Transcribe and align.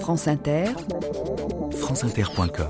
France 0.00 0.28
Inter, 0.28 0.66
franceinter.com 1.72 2.68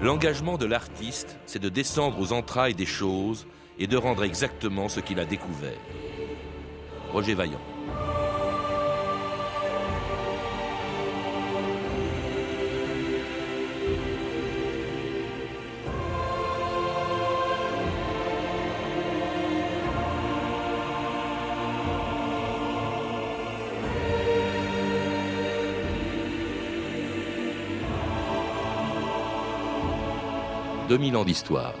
L'engagement 0.00 0.56
de 0.58 0.66
l'artiste, 0.66 1.36
c'est 1.46 1.58
de 1.58 1.68
descendre 1.68 2.20
aux 2.20 2.32
entrailles 2.32 2.74
des 2.74 2.86
choses 2.86 3.46
et 3.78 3.86
de 3.86 3.96
rendre 3.96 4.22
exactement 4.22 4.88
ce 4.88 5.00
qu'il 5.00 5.18
a 5.18 5.24
découvert. 5.24 5.78
Roger 7.12 7.34
Vaillant. 7.34 7.77
2000 30.88 31.16
ans 31.18 31.24
d'histoire. 31.24 31.74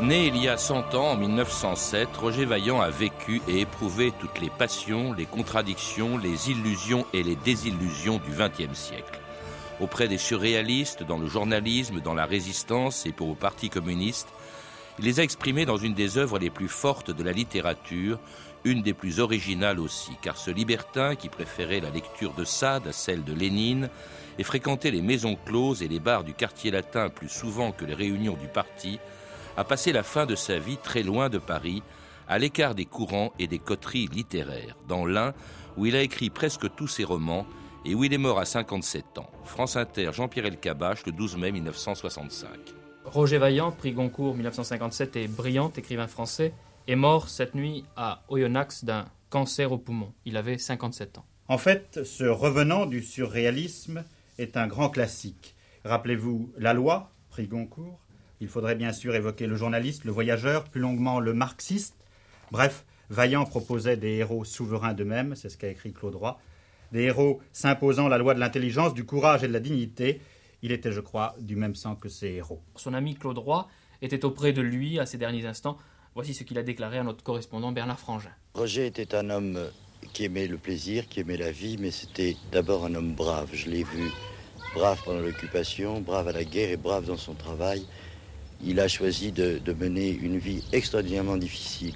Né 0.00 0.26
il 0.26 0.36
y 0.36 0.48
a 0.48 0.56
100 0.56 0.94
ans, 0.94 1.12
en 1.12 1.16
1907, 1.16 2.08
Roger 2.18 2.44
Vaillant 2.44 2.80
a 2.80 2.90
vécu 2.90 3.42
et 3.48 3.62
éprouvé 3.62 4.12
toutes 4.20 4.40
les 4.40 4.50
passions, 4.50 5.12
les 5.12 5.26
contradictions, 5.26 6.18
les 6.18 6.50
illusions 6.50 7.04
et 7.12 7.24
les 7.24 7.36
désillusions 7.36 8.18
du 8.18 8.30
XXe 8.30 8.78
siècle. 8.78 9.18
Auprès 9.80 10.06
des 10.06 10.18
surréalistes, 10.18 11.02
dans 11.02 11.18
le 11.18 11.26
journalisme, 11.26 12.00
dans 12.00 12.14
la 12.14 12.26
résistance 12.26 13.06
et 13.06 13.12
pour 13.12 13.28
le 13.30 13.34
Parti 13.34 13.70
communiste, 13.70 14.28
il 15.00 15.06
les 15.06 15.18
a 15.18 15.24
exprimés 15.24 15.66
dans 15.66 15.78
une 15.78 15.94
des 15.94 16.16
œuvres 16.18 16.38
les 16.38 16.50
plus 16.50 16.68
fortes 16.68 17.10
de 17.10 17.24
la 17.24 17.32
littérature, 17.32 18.20
une 18.64 18.82
des 18.82 18.94
plus 18.94 19.20
originales 19.20 19.78
aussi, 19.78 20.12
car 20.22 20.36
ce 20.36 20.50
libertin 20.50 21.14
qui 21.16 21.28
préférait 21.28 21.80
la 21.80 21.90
lecture 21.90 22.32
de 22.32 22.44
Sade 22.44 22.86
à 22.86 22.92
celle 22.92 23.24
de 23.24 23.32
Lénine 23.32 23.90
et 24.38 24.42
fréquentait 24.42 24.90
les 24.90 25.02
maisons 25.02 25.36
closes 25.44 25.82
et 25.82 25.88
les 25.88 26.00
bars 26.00 26.24
du 26.24 26.34
quartier 26.34 26.70
latin 26.70 27.08
plus 27.08 27.28
souvent 27.28 27.72
que 27.72 27.84
les 27.84 27.94
réunions 27.94 28.36
du 28.40 28.48
parti, 28.48 28.98
a 29.56 29.64
passé 29.64 29.92
la 29.92 30.02
fin 30.02 30.26
de 30.26 30.34
sa 30.34 30.58
vie 30.58 30.78
très 30.78 31.02
loin 31.02 31.28
de 31.28 31.38
Paris, 31.38 31.82
à 32.26 32.38
l'écart 32.38 32.74
des 32.74 32.86
courants 32.86 33.32
et 33.38 33.46
des 33.46 33.58
coteries 33.58 34.08
littéraires, 34.08 34.76
dans 34.88 35.04
l'un 35.04 35.34
où 35.76 35.86
il 35.86 35.94
a 35.94 36.02
écrit 36.02 36.30
presque 36.30 36.74
tous 36.74 36.88
ses 36.88 37.04
romans 37.04 37.46
et 37.84 37.94
où 37.94 38.02
il 38.02 38.12
est 38.12 38.18
mort 38.18 38.38
à 38.38 38.44
57 38.44 39.18
ans. 39.18 39.30
France 39.44 39.76
Inter, 39.76 40.10
Jean-Pierre 40.12 40.46
Elkabach, 40.46 41.04
le 41.06 41.12
12 41.12 41.36
mai 41.36 41.52
1965. 41.52 42.48
Roger 43.04 43.38
Vaillant, 43.38 43.70
prix 43.70 43.92
Goncourt 43.92 44.34
1957 44.34 45.16
et 45.16 45.28
brillant 45.28 45.70
écrivain 45.76 46.06
français, 46.06 46.54
est 46.86 46.96
mort 46.96 47.28
cette 47.28 47.54
nuit 47.54 47.84
à 47.96 48.22
Oyonnax 48.28 48.84
d'un 48.84 49.06
cancer 49.30 49.72
au 49.72 49.78
poumon. 49.78 50.12
Il 50.24 50.36
avait 50.36 50.58
57 50.58 51.18
ans. 51.18 51.24
En 51.48 51.58
fait, 51.58 52.00
ce 52.04 52.24
revenant 52.24 52.86
du 52.86 53.02
surréalisme 53.02 54.04
est 54.38 54.56
un 54.56 54.66
grand 54.66 54.90
classique. 54.90 55.54
Rappelez-vous 55.84 56.52
La 56.58 56.72
Loi, 56.72 57.10
prix 57.30 57.46
Goncourt. 57.46 58.00
Il 58.40 58.48
faudrait 58.48 58.74
bien 58.74 58.92
sûr 58.92 59.14
évoquer 59.14 59.46
le 59.46 59.56
journaliste, 59.56 60.04
le 60.04 60.12
voyageur, 60.12 60.64
plus 60.64 60.80
longuement 60.80 61.20
le 61.20 61.34
marxiste. 61.34 61.94
Bref, 62.50 62.84
Vaillant 63.10 63.44
proposait 63.44 63.96
des 63.96 64.12
héros 64.16 64.44
souverains 64.44 64.94
d'eux-mêmes, 64.94 65.34
c'est 65.34 65.48
ce 65.48 65.56
qu'a 65.56 65.68
écrit 65.68 65.92
Claude 65.92 66.14
Roy, 66.14 66.38
des 66.92 67.02
héros 67.02 67.40
s'imposant 67.52 68.08
la 68.08 68.18
loi 68.18 68.34
de 68.34 68.40
l'intelligence, 68.40 68.94
du 68.94 69.04
courage 69.04 69.44
et 69.44 69.48
de 69.48 69.52
la 69.52 69.60
dignité. 69.60 70.20
Il 70.62 70.72
était, 70.72 70.92
je 70.92 71.00
crois, 71.00 71.34
du 71.40 71.56
même 71.56 71.74
sang 71.74 71.94
que 71.94 72.08
ces 72.08 72.28
héros. 72.28 72.62
Son 72.76 72.94
ami 72.94 73.14
Claude 73.14 73.38
Roy 73.38 73.68
était 74.00 74.24
auprès 74.24 74.52
de 74.52 74.62
lui 74.62 74.98
à 74.98 75.06
ces 75.06 75.18
derniers 75.18 75.46
instants 75.46 75.78
Voici 76.14 76.32
ce 76.32 76.44
qu'il 76.44 76.58
a 76.58 76.62
déclaré 76.62 76.98
à 76.98 77.02
notre 77.02 77.24
correspondant 77.24 77.72
Bernard 77.72 77.98
Frangin. 77.98 78.30
Roger 78.54 78.86
était 78.86 79.16
un 79.16 79.30
homme 79.30 79.58
qui 80.12 80.24
aimait 80.24 80.46
le 80.46 80.58
plaisir, 80.58 81.08
qui 81.08 81.18
aimait 81.18 81.36
la 81.36 81.50
vie, 81.50 81.76
mais 81.76 81.90
c'était 81.90 82.36
d'abord 82.52 82.84
un 82.84 82.94
homme 82.94 83.14
brave. 83.14 83.48
Je 83.52 83.68
l'ai 83.68 83.82
vu 83.82 84.12
brave 84.76 85.00
pendant 85.04 85.18
l'occupation, 85.18 86.00
brave 86.00 86.28
à 86.28 86.32
la 86.32 86.44
guerre 86.44 86.70
et 86.70 86.76
brave 86.76 87.06
dans 87.06 87.16
son 87.16 87.34
travail. 87.34 87.84
Il 88.62 88.78
a 88.78 88.86
choisi 88.86 89.32
de, 89.32 89.60
mener 89.72 90.08
une 90.10 90.38
vie 90.38 90.62
extraordinairement 90.72 91.36
difficile. 91.36 91.94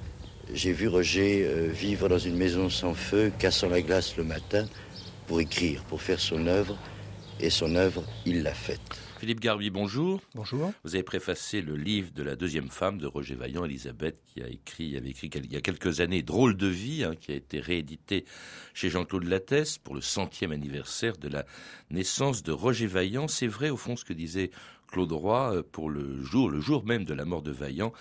J'ai 0.53 0.73
vu 0.73 0.89
Roger 0.89 1.45
euh, 1.45 1.69
vivre 1.69 2.09
dans 2.09 2.19
une 2.19 2.37
maison 2.37 2.71
sans 2.71 2.95
feu, 2.95 3.31
cassant 3.39 3.69
la 3.69 3.83
glace 3.83 4.17
le 4.17 4.25
matin 4.25 4.67
pour 5.29 5.41
écrire, 5.41 5.85
pour 5.85 6.03
faire 6.03 6.19
son 6.19 6.47
œuvre. 6.49 6.77
Et 7.41 7.51
son 7.51 7.77
œuvre, 7.77 8.05
il 8.27 8.43
l'a 8.43 8.53
faite. 8.53 8.81
Philippe 9.21 9.39
Garbi, 9.39 9.71
bonjour. 9.71 10.21
Bonjour. 10.35 10.73
Vous 10.83 10.97
avez 10.97 11.05
préfacé 11.05 11.61
le 11.61 11.77
livre 11.77 12.11
de 12.13 12.25
la 12.25 12.35
deuxième 12.35 12.69
femme 12.69 12.99
de 12.99 13.07
Roger 13.07 13.37
Vaillant, 13.37 13.65
Elisabeth, 13.65 14.21
qui 14.27 14.43
a 14.43 14.49
écrit, 14.49 14.97
avait 14.97 15.11
écrit 15.11 15.31
il 15.33 15.53
y 15.53 15.57
a 15.57 15.61
quelques 15.61 16.01
années 16.01 16.23
Drôle 16.23 16.57
de 16.57 16.67
vie, 16.67 17.05
hein, 17.05 17.15
qui 17.15 17.31
a 17.31 17.37
été 17.37 17.61
réédité 17.61 18.25
chez 18.75 18.91
Jean-Claude 18.91 19.25
Lattès 19.25 19.79
pour 19.79 19.95
le 19.95 20.01
centième 20.01 20.51
anniversaire 20.51 21.17
de 21.17 21.29
la 21.29 21.47
naissance 21.91 22.43
de 22.43 22.51
Roger 22.51 22.89
Vaillant. 22.89 23.29
C'est 23.29 23.47
vrai, 23.47 23.71
au 23.71 23.77
fond, 23.77 23.95
ce 23.95 24.05
que 24.05 24.13
disait 24.13 24.51
Claude 24.89 25.13
Roy 25.13 25.55
euh, 25.55 25.63
pour 25.63 25.91
le 25.91 26.23
jour, 26.25 26.51
le 26.51 26.61
jour 26.61 26.85
même 26.85 27.05
de 27.05 27.15
la 27.15 27.25
mort 27.25 27.43
de 27.43 27.53
Vaillant 27.53 27.93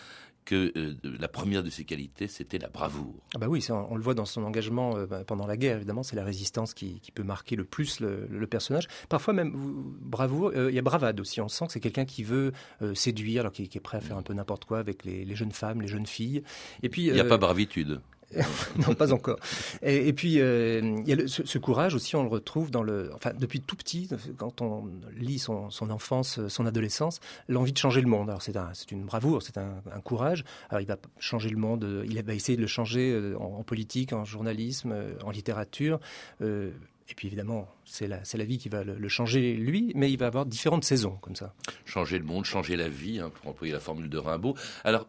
que 0.47 0.71
euh, 0.77 0.95
la 1.19 1.27
première 1.27 1.61
de 1.61 1.69
ses 1.69 1.83
qualités, 1.83 2.29
c'était 2.29 2.57
la 2.57 2.69
bravoure. 2.69 3.13
Ah 3.35 3.37
bah 3.37 3.47
oui, 3.49 3.63
on, 3.69 3.95
le 3.95 4.01
voit 4.01 4.13
dans 4.13 4.25
son 4.25 4.43
engagement 4.45 4.95
euh, 4.95 5.05
bah, 5.05 5.25
pendant 5.25 5.45
la 5.45 5.57
guerre, 5.57 5.75
évidemment, 5.75 6.03
c'est 6.03 6.15
la 6.15 6.23
résistance 6.23 6.73
qui, 6.73 7.01
peut 7.13 7.23
marquer 7.23 7.57
le 7.57 7.65
plus 7.65 7.99
le, 7.99 8.47
personnage. 8.47 8.87
Parfois 9.09 9.33
même, 9.33 9.51
bravoure, 9.53 10.53
euh, 10.55 10.71
il 10.71 10.75
y 10.75 10.79
a 10.79 10.81
bravade 10.81 11.19
aussi, 11.19 11.41
on 11.41 11.49
sent 11.49 11.67
que 11.67 11.73
c'est 11.73 11.81
quelqu'un 11.81 12.05
qui 12.05 12.23
veut 12.23 12.53
séduire, 12.93 13.41
alors 13.41 13.51
qui, 13.51 13.63
est 13.63 13.79
prêt 13.81 13.97
à 13.97 14.01
faire 14.01 14.15
un 14.17 14.21
peu 14.21 14.33
n'importe 14.33 14.63
quoi 14.63 14.79
avec 14.79 15.03
les, 15.03 15.35
jeunes 15.35 15.51
femmes, 15.51 15.81
les 15.81 15.89
jeunes 15.89 16.07
filles. 16.07 16.43
Et 16.81 16.87
puis, 16.87 17.07
il 17.07 17.13
n'y 17.13 17.19
a 17.19 17.25
pas 17.25 17.37
bravitude. 17.37 17.99
non, 18.87 18.93
pas 18.93 19.13
encore. 19.13 19.39
Et, 19.81 20.11
puis, 20.11 20.39
euh, 20.39 21.01
y 21.05 21.13
a 21.13 21.27
ce, 21.27 21.57
courage 21.57 21.95
aussi, 21.95 22.15
on 22.15 22.23
le 22.23 22.29
retrouve 22.29 22.71
depuis 22.71 23.61
tout 23.61 23.75
petit, 23.75 24.09
quand 24.37 24.61
on 24.61 24.89
lit 25.15 25.39
son, 25.39 25.69
enfance, 25.89 26.45
son 26.47 26.65
adolescence, 26.65 27.19
l'envie 27.47 27.71
de 27.71 27.77
changer 27.77 28.01
le 28.01 28.07
monde. 28.07 28.29
Alors, 28.29 28.41
c'est 28.41 28.57
un, 28.57 28.71
une 28.91 29.05
bravoure, 29.05 29.41
c'est 29.41 29.57
un, 29.57 29.81
courage. 30.03 30.43
Alors, 30.69 30.81
il 30.81 30.87
va 30.87 30.97
changer 31.19 31.49
le 31.49 31.57
monde, 31.57 31.83
euh, 31.83 32.05
il 32.07 32.21
va 32.21 32.33
essayer 32.33 32.55
de 32.55 32.61
le 32.61 32.67
changer 32.67 33.11
euh, 33.11 33.37
en, 33.39 33.63
politique, 33.63 34.13
en 34.13 34.25
journalisme, 34.25 34.95
en 35.23 35.31
littérature. 35.31 35.99
Et 36.41 37.13
puis 37.15 37.27
évidemment, 37.27 37.67
c'est 37.89 38.07
la, 38.07 38.21
la, 38.33 38.43
vie 38.43 38.57
qui 38.57 38.69
va 38.69 38.83
le, 38.83 39.07
changer 39.07 39.53
lui, 39.53 39.91
mais 39.95 40.11
il 40.11 40.17
va 40.17 40.27
avoir 40.27 40.45
différentes 40.45 40.83
saisons 40.83 41.17
comme 41.21 41.35
ça. 41.35 41.53
Changer 41.85 42.19
le 42.19 42.25
monde, 42.25 42.45
changer 42.45 42.75
la 42.75 42.89
vie, 42.89 43.19
hein, 43.19 43.29
pour 43.29 43.49
employer 43.49 43.73
la 43.73 43.79
formule 43.79 44.09
de 44.09 44.17
Rimbaud. 44.17 44.55
Alors, 44.83 45.07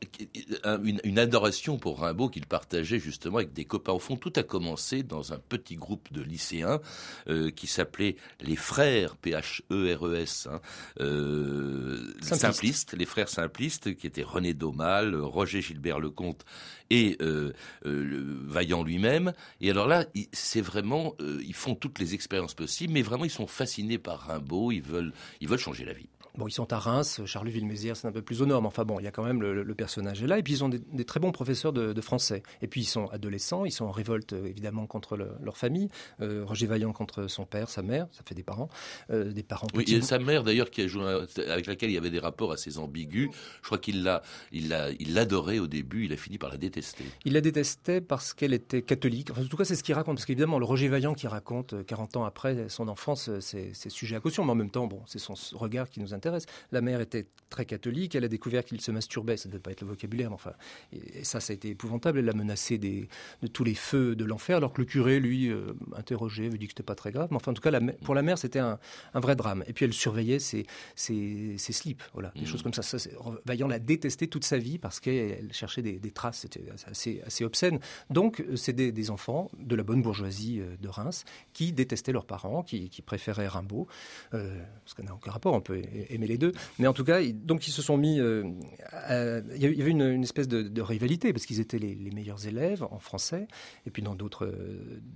une, 0.82 1.18
adoration 1.18 1.78
pour 1.78 2.00
Rimbaud 2.00 2.28
qu'il 2.28 2.46
partageait 2.46 3.00
justement 3.00 3.38
avec 3.38 3.52
des 3.52 3.64
copains. 3.64 3.92
Au 3.92 3.98
fond, 3.98 4.16
tout 4.16 4.32
a 4.36 4.42
commencé 4.42 5.02
dans 5.02 5.32
un 5.32 5.38
petit 5.38 5.74
groupe 5.76 6.12
de 6.12 6.22
lycéens 6.22 6.80
euh, 7.28 7.50
qui 7.50 7.66
s'appelait 7.66 8.16
les 8.40 8.56
Frères, 8.56 9.16
P-H-E-R-E-S, 9.16 10.48
hein, 10.50 10.60
euh, 11.00 12.14
simplistes, 12.22 12.94
les 12.96 13.06
Frères 13.06 13.28
Simplistes, 13.28 13.96
qui 13.96 14.06
étaient 14.06 14.22
René 14.22 14.54
Daumal, 14.54 15.16
Roger 15.16 15.60
Gilbert 15.60 15.98
Lecomte 15.98 16.44
et 16.90 17.16
euh, 17.20 17.52
Vaillant 17.84 18.84
lui-même. 18.84 19.32
Et 19.60 19.70
alors 19.70 19.88
là, 19.88 20.06
c'est 20.32 20.60
vraiment, 20.60 21.16
ils 21.20 21.54
font 21.54 21.74
toutes 21.74 21.98
les 21.98 22.14
expériences 22.14 22.54
possibles, 22.54 22.67
mais 22.88 23.02
vraiment, 23.02 23.24
ils 23.24 23.30
sont 23.30 23.46
fascinés 23.46 23.98
par 23.98 24.20
Rimbaud, 24.20 24.72
ils 24.72 24.82
veulent, 24.82 25.12
ils 25.40 25.48
veulent 25.48 25.58
changer 25.58 25.84
la 25.84 25.92
vie. 25.92 26.08
Bon, 26.38 26.47
ils 26.47 26.53
sont 26.53 26.72
à 26.72 26.78
Reims, 26.78 27.21
Charleville-Mézières, 27.25 27.97
c'est 27.97 28.06
un 28.06 28.12
peu 28.12 28.22
plus 28.22 28.43
au 28.43 28.47
nord, 28.47 28.62
mais 28.62 28.69
enfin 28.69 28.84
bon, 28.84 29.00
il 29.00 29.03
y 29.03 29.09
a 29.09 29.10
quand 29.10 29.25
même 29.25 29.43
le, 29.43 29.75
personnage 29.75 30.22
est 30.22 30.28
là. 30.28 30.38
Et 30.38 30.44
puis 30.44 30.53
ils 30.53 30.62
ont 30.62 30.69
des, 30.69 31.04
très 31.04 31.19
bons 31.19 31.32
professeurs 31.32 31.72
de, 31.72 32.00
français. 32.00 32.44
Et 32.62 32.69
puis 32.69 32.82
ils 32.82 32.87
sont 32.87 33.06
adolescents, 33.06 33.65
ils 33.65 33.72
sont 33.72 33.87
en 33.87 33.91
révolte 33.91 34.34
euh, 34.34 34.47
évidemment 34.47 34.87
contre 34.87 35.17
leur 35.17 35.56
famille. 35.56 35.88
Euh, 36.20 36.44
Roger 36.44 36.69
Vaillant 36.69 36.93
contre 36.93 37.26
son 37.26 37.44
père, 37.44 37.69
sa 37.69 37.82
mère, 37.82 38.06
ça 38.12 38.23
fait 38.25 38.37
des 38.37 38.44
parents, 38.44 38.69
euh, 39.11 39.32
des 39.32 39.43
parents. 39.43 39.67
Oui, 39.75 39.85
et 39.88 40.00
sa 40.00 40.20
mère 40.20 40.44
d'ailleurs 40.44 40.70
qui 40.70 40.82
a 40.82 40.87
joué, 40.87 41.02
avec 41.49 41.67
laquelle 41.67 41.90
il 41.90 41.94
y 41.94 41.99
avait 41.99 42.11
des 42.11 42.20
rapports 42.20 42.52
assez 42.52 42.79
ambigus. 42.79 43.31
Je 43.61 43.67
crois 43.67 43.79
qu'il 43.79 44.05
l'a, 44.05 44.23
il 44.52 44.69
l'a, 44.69 44.93
il 44.93 45.14
l'adorait 45.14 45.58
au 45.58 45.67
début. 45.67 46.05
Il 46.05 46.12
a 46.12 46.17
fini 46.17 46.38
par 46.38 46.50
la 46.50 46.56
détester. 46.56 47.05
Il 47.25 47.32
la 47.32 47.41
détestait 47.41 48.00
parce 48.00 48.32
qu'elle 48.32 48.55
était 48.55 48.82
catholique. 48.82 49.32
Enfin, 49.32 49.43
en 49.43 49.49
tout 49.49 49.56
cas, 49.56 49.64
c'est 49.64 49.75
ce 49.75 49.82
qu'il 49.82 49.96
raconte. 49.96 50.19
Parce 50.19 50.26
qu'évidemment, 50.26 50.61
le 50.61 50.67
Roger 50.67 50.87
Vaillant 50.87 51.14
qui 51.14 51.26
raconte 51.26 51.84
40 51.84 52.17
ans 52.19 52.25
après 52.25 52.69
son 52.69 52.87
enfance, 52.87 53.29
c'est 53.41 53.91
sujet 53.91 54.14
à 54.14 54.20
caution. 54.20 54.44
Mais 54.44 54.52
en 54.52 54.56
même 54.56 54.70
temps, 54.70 54.87
bon, 54.87 55.02
c'est 55.06 55.19
son 55.19 55.34
regard 55.56 55.91
qui 55.91 55.99
nous 55.99 56.14
intéresse 56.14 56.27
La 56.72 56.80
mère 56.80 57.00
était 57.00 57.26
très 57.48 57.64
catholique, 57.64 58.14
elle 58.14 58.25
a 58.25 58.28
découvert 58.28 58.64
qu'il 58.64 58.80
se 58.80 58.90
masturbait, 58.90 59.36
ça 59.36 59.48
ne 59.48 59.52
devait 59.52 59.62
pas 59.62 59.70
être 59.70 59.80
le 59.80 59.88
vocabulaire, 59.88 60.28
mais 60.28 60.34
enfin, 60.34 60.52
et, 60.92 61.25
ça, 61.25 61.40
ça 61.40 61.52
a 61.52 61.54
été 61.54 61.70
épouvantable. 61.70 62.19
Elle 62.19 62.26
l'a 62.26 62.34
menacé 62.34 62.78
des, 62.78 63.08
de 63.42 63.46
tous 63.46 63.64
les 63.64 63.75
feux 63.75 64.14
de 64.14 64.25
l'enfer, 64.25 64.58
alors 64.58 64.72
que 64.72 64.80
le 64.80 64.86
curé, 64.86 65.19
lui, 65.20 65.50
euh, 65.50 65.72
interrogé, 65.96 66.46
avait 66.46 66.58
dit 66.58 66.66
que 66.66 66.72
c'était 66.72 66.82
pas 66.82 66.94
très 66.94 67.10
grave. 67.10 67.28
Mais 67.30 67.36
enfin, 67.36 67.52
en 67.52 67.54
tout 67.54 67.62
cas, 67.62 67.78
pour 68.04 68.14
la 68.14 68.22
mère, 68.22 68.38
c'était 68.38 68.58
un, 68.58 68.78
vrai 69.14 69.36
drame. 69.36 69.64
Et 69.66 69.72
puis 69.72 69.84
elle 69.84 69.92
surveillait 69.92 70.38
ses, 70.38 70.66
ses, 70.94 71.56
slips, 71.58 72.02
voilà, 72.12 72.32
des 72.34 72.42
mmh. 72.42 72.46
choses 72.46 72.62
comme 72.62 72.74
ça. 72.74 72.82
ça 72.82 72.98
Vaillant 73.46 73.69
l'a 73.69 73.78
détesté 73.78 74.28
toute 74.28 74.44
sa 74.44 74.58
vie 74.58 74.78
parce 74.78 75.00
qu'elle 75.00 75.52
cherchait 75.52 75.82
des, 75.82 76.10
traces, 76.10 76.40
c'était 76.40 76.64
assez, 76.86 77.22
assez 77.26 77.44
obscène. 77.44 77.78
Donc, 78.10 78.40
euh, 78.40 78.56
c'est 78.56 78.72
des, 78.72 79.10
enfants 79.10 79.50
de 79.58 79.74
la 79.74 79.82
bonne 79.82 80.02
bourgeoisie 80.02 80.60
euh, 80.60 80.76
de 80.81 80.88
Reims 80.88 81.24
qui 81.52 81.72
détestaient 81.72 82.12
leurs 82.12 82.26
parents, 82.26 82.62
qui, 82.62 82.90
préféraient 83.04 83.48
Rimbaud, 83.48 83.86
euh, 84.34 84.60
parce 84.84 84.94
qu'on 84.94 85.04
n'a 85.04 85.14
aucun 85.14 85.31
rapport, 85.31 85.54
on 85.54 85.60
peut 85.60 85.81
aimer 86.19 86.26
les 86.26 86.38
deux. 86.38 86.53
Mais 86.79 86.87
en 86.87 86.93
tout 86.93 87.05
cas, 87.05 87.20
donc 87.25 87.67
ils 87.67 87.73
se 87.73 87.82
sont 87.82 87.97
mis. 87.97 88.17
il 88.19 89.56
y 89.56 89.82
avait 89.82 89.91
une, 89.91 90.23
espèce 90.23 90.49
de, 90.49 90.81
rivalité 90.81 91.32
parce 91.32 91.47
qu'ils 91.47 91.61
étaient 91.61 91.79
les, 91.79 91.97
meilleurs 92.11 92.47
élèves 92.47 92.82
en 92.82 92.99
français 92.99 93.47
et 93.87 93.91
puis 93.91 94.03
dans 94.03 94.15
d'autres 94.15 94.53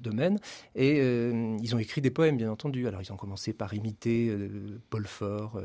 domaines. 0.03 0.39
Et 0.75 0.99
ils 0.99 1.75
ont 1.75 1.79
écrit 1.79 2.01
des 2.01 2.11
poèmes, 2.11 2.37
bien 2.37 2.51
entendu. 2.51 2.87
Alors 2.87 3.03
ils 3.03 3.13
ont 3.13 3.17
commencé 3.17 3.53
par 3.53 3.75
imiter 3.75 4.35
Paul 4.91 5.07
Fort 5.07 5.61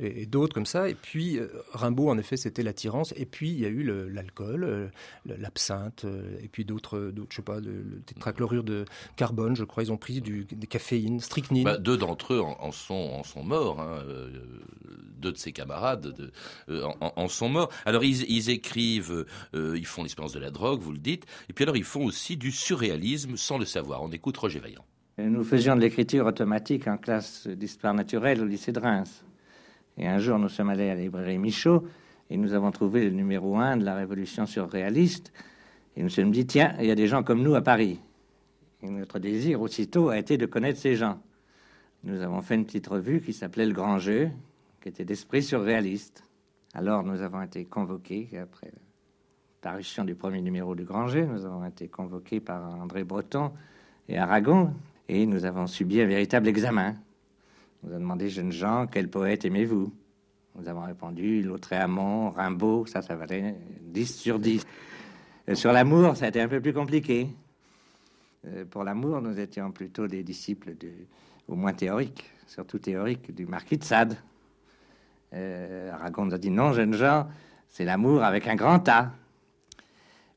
et, 0.00 0.26
d'autres 0.26 0.54
comme 0.54 0.66
ça. 0.66 0.88
Et 0.88 0.94
puis 0.94 1.38
Rimbaud, 1.72 2.08
en 2.08 2.18
effet, 2.18 2.36
c'était 2.36 2.62
l'attirance. 2.62 3.12
Et 3.16 3.26
puis 3.26 3.50
il 3.50 3.60
y 3.60 3.66
a 3.66 3.68
eu 3.68 3.82
l'alcool, 4.10 4.90
l'absinthe, 5.24 6.06
et 6.42 6.48
puis 6.48 6.64
d'autres, 6.64 7.12
je 7.30 7.36
sais 7.36 7.42
pas, 7.42 7.60
le, 7.60 8.02
tétrachlorure 8.06 8.64
de 8.64 8.84
carbone, 9.16 9.56
je 9.56 9.64
crois. 9.64 9.82
Ils 9.82 9.92
ont 9.92 9.96
pris 9.96 10.20
du, 10.20 10.44
des 10.44 10.66
caféines, 10.66 11.20
strychnine. 11.20 11.64
Bah, 11.64 11.78
deux 11.78 11.96
d'entre 11.96 12.34
eux 12.34 12.40
en, 12.40 12.72
sont, 12.72 12.94
en 12.94 13.22
sont 13.22 13.42
morts. 13.42 13.80
Hein. 13.80 14.02
Deux 15.18 15.32
de 15.32 15.36
ses 15.36 15.52
camarades 15.52 16.14
de, 16.16 16.30
euh, 16.68 16.86
en, 17.00 17.28
sont 17.28 17.48
morts. 17.48 17.70
Alors 17.84 18.04
ils, 18.04 18.50
écrivent, 18.50 19.24
euh, 19.54 19.76
ils 19.76 19.86
font 19.86 20.02
l'expérience 20.02 20.32
de 20.32 20.38
la 20.38 20.50
drogue, 20.50 20.80
vous 20.80 20.92
le 20.92 20.98
dites. 20.98 21.26
Et 21.48 21.52
puis 21.52 21.64
alors 21.64 21.76
ils 21.76 21.84
font 21.84 22.04
aussi 22.04 22.36
du 22.36 22.52
surréalisme 22.52 23.36
sans 23.36 23.58
le 23.58 23.64
savoir. 23.64 24.02
On 24.02 24.10
écoute 24.10 24.36
Roger 24.36 24.60
Vaillant. 24.60 24.84
Nous 25.18 25.42
faisions 25.42 25.74
de 25.74 25.80
l'écriture 25.80 26.26
automatique 26.26 26.86
en 26.86 26.96
classe 26.96 27.48
d'histoire 27.48 27.94
naturelle 27.94 28.40
au 28.40 28.44
lycée 28.44 28.70
de 28.70 28.78
Reims. 28.78 29.24
Et 29.96 30.06
un 30.06 30.18
jour, 30.18 30.38
nous 30.38 30.48
sommes 30.48 30.70
allés 30.70 30.90
à 30.90 30.94
la 30.94 31.00
librairie 31.00 31.38
Michaud 31.38 31.84
et 32.30 32.36
nous 32.36 32.52
avons 32.52 32.70
trouvé 32.70 33.04
le 33.04 33.10
numéro 33.10 33.56
1 33.56 33.78
de 33.78 33.84
la 33.84 33.96
Révolution 33.96 34.46
surréaliste. 34.46 35.32
Et 35.96 36.02
nous 36.04 36.08
sommes 36.08 36.30
dit, 36.30 36.46
tiens, 36.46 36.76
il 36.78 36.86
y 36.86 36.90
a 36.92 36.94
des 36.94 37.08
gens 37.08 37.24
comme 37.24 37.42
nous 37.42 37.56
à 37.56 37.62
Paris. 37.62 37.98
Et 38.82 38.90
notre 38.90 39.18
désir 39.18 39.60
aussitôt 39.60 40.10
a 40.10 40.18
été 40.18 40.36
de 40.36 40.46
connaître 40.46 40.78
ces 40.78 40.94
gens. 40.94 41.20
Nous 42.04 42.20
avons 42.20 42.40
fait 42.42 42.54
une 42.54 42.64
petite 42.64 42.86
revue 42.86 43.20
qui 43.20 43.32
s'appelait 43.32 43.66
Le 43.66 43.72
Grand 43.72 43.98
Jeu, 43.98 44.30
qui 44.80 44.88
était 44.88 45.04
d'esprit 45.04 45.42
surréaliste. 45.42 46.22
Alors 46.74 47.02
nous 47.02 47.22
avons 47.22 47.42
été 47.42 47.64
convoqués, 47.64 48.28
après 48.40 48.66
la 48.66 49.70
parution 49.70 50.04
du 50.04 50.14
premier 50.14 50.40
numéro 50.40 50.74
du 50.74 50.84
Grand 50.84 51.08
Jeu, 51.08 51.24
nous 51.24 51.44
avons 51.44 51.64
été 51.64 51.88
convoqués 51.88 52.40
par 52.40 52.62
André 52.74 53.04
Breton 53.04 53.52
et 54.08 54.18
Aragon, 54.18 54.72
et 55.08 55.26
nous 55.26 55.44
avons 55.44 55.66
subi 55.66 56.00
un 56.00 56.06
véritable 56.06 56.48
examen. 56.48 56.94
On 57.82 57.88
nous 57.88 57.94
a 57.96 57.98
demandé, 57.98 58.28
jeunes 58.28 58.52
gens, 58.52 58.86
quel 58.86 59.08
poète 59.08 59.44
aimez-vous? 59.44 59.92
Nous 60.56 60.68
avons 60.68 60.82
répondu, 60.82 61.42
Lautréamont, 61.42 62.30
Rimbaud, 62.30 62.86
ça, 62.86 63.00
ça 63.02 63.14
valait 63.14 63.54
10 63.82 64.16
sur 64.16 64.38
10. 64.38 64.66
Euh, 65.48 65.54
sur 65.54 65.72
l'amour, 65.72 66.16
ça 66.16 66.26
a 66.26 66.28
été 66.28 66.40
un 66.40 66.48
peu 66.48 66.60
plus 66.60 66.72
compliqué. 66.72 67.28
Euh, 68.46 68.64
pour 68.64 68.84
l'amour, 68.84 69.20
nous 69.20 69.38
étions 69.38 69.70
plutôt 69.70 70.06
des 70.06 70.22
disciples, 70.22 70.74
au 71.46 71.54
moins 71.54 71.72
théoriques, 71.72 72.30
surtout 72.46 72.78
théoriques, 72.78 73.34
du 73.34 73.46
marquis 73.46 73.78
de 73.78 73.84
Sade. 73.84 74.16
Euh, 75.34 75.92
Aragon 75.92 76.26
nous 76.26 76.34
a 76.34 76.38
dit 76.38 76.50
non, 76.50 76.72
jeunes 76.72 76.94
gens, 76.94 77.26
c'est 77.68 77.84
l'amour 77.84 78.22
avec 78.22 78.46
un 78.46 78.56
grand 78.56 78.86
A. 78.88 79.12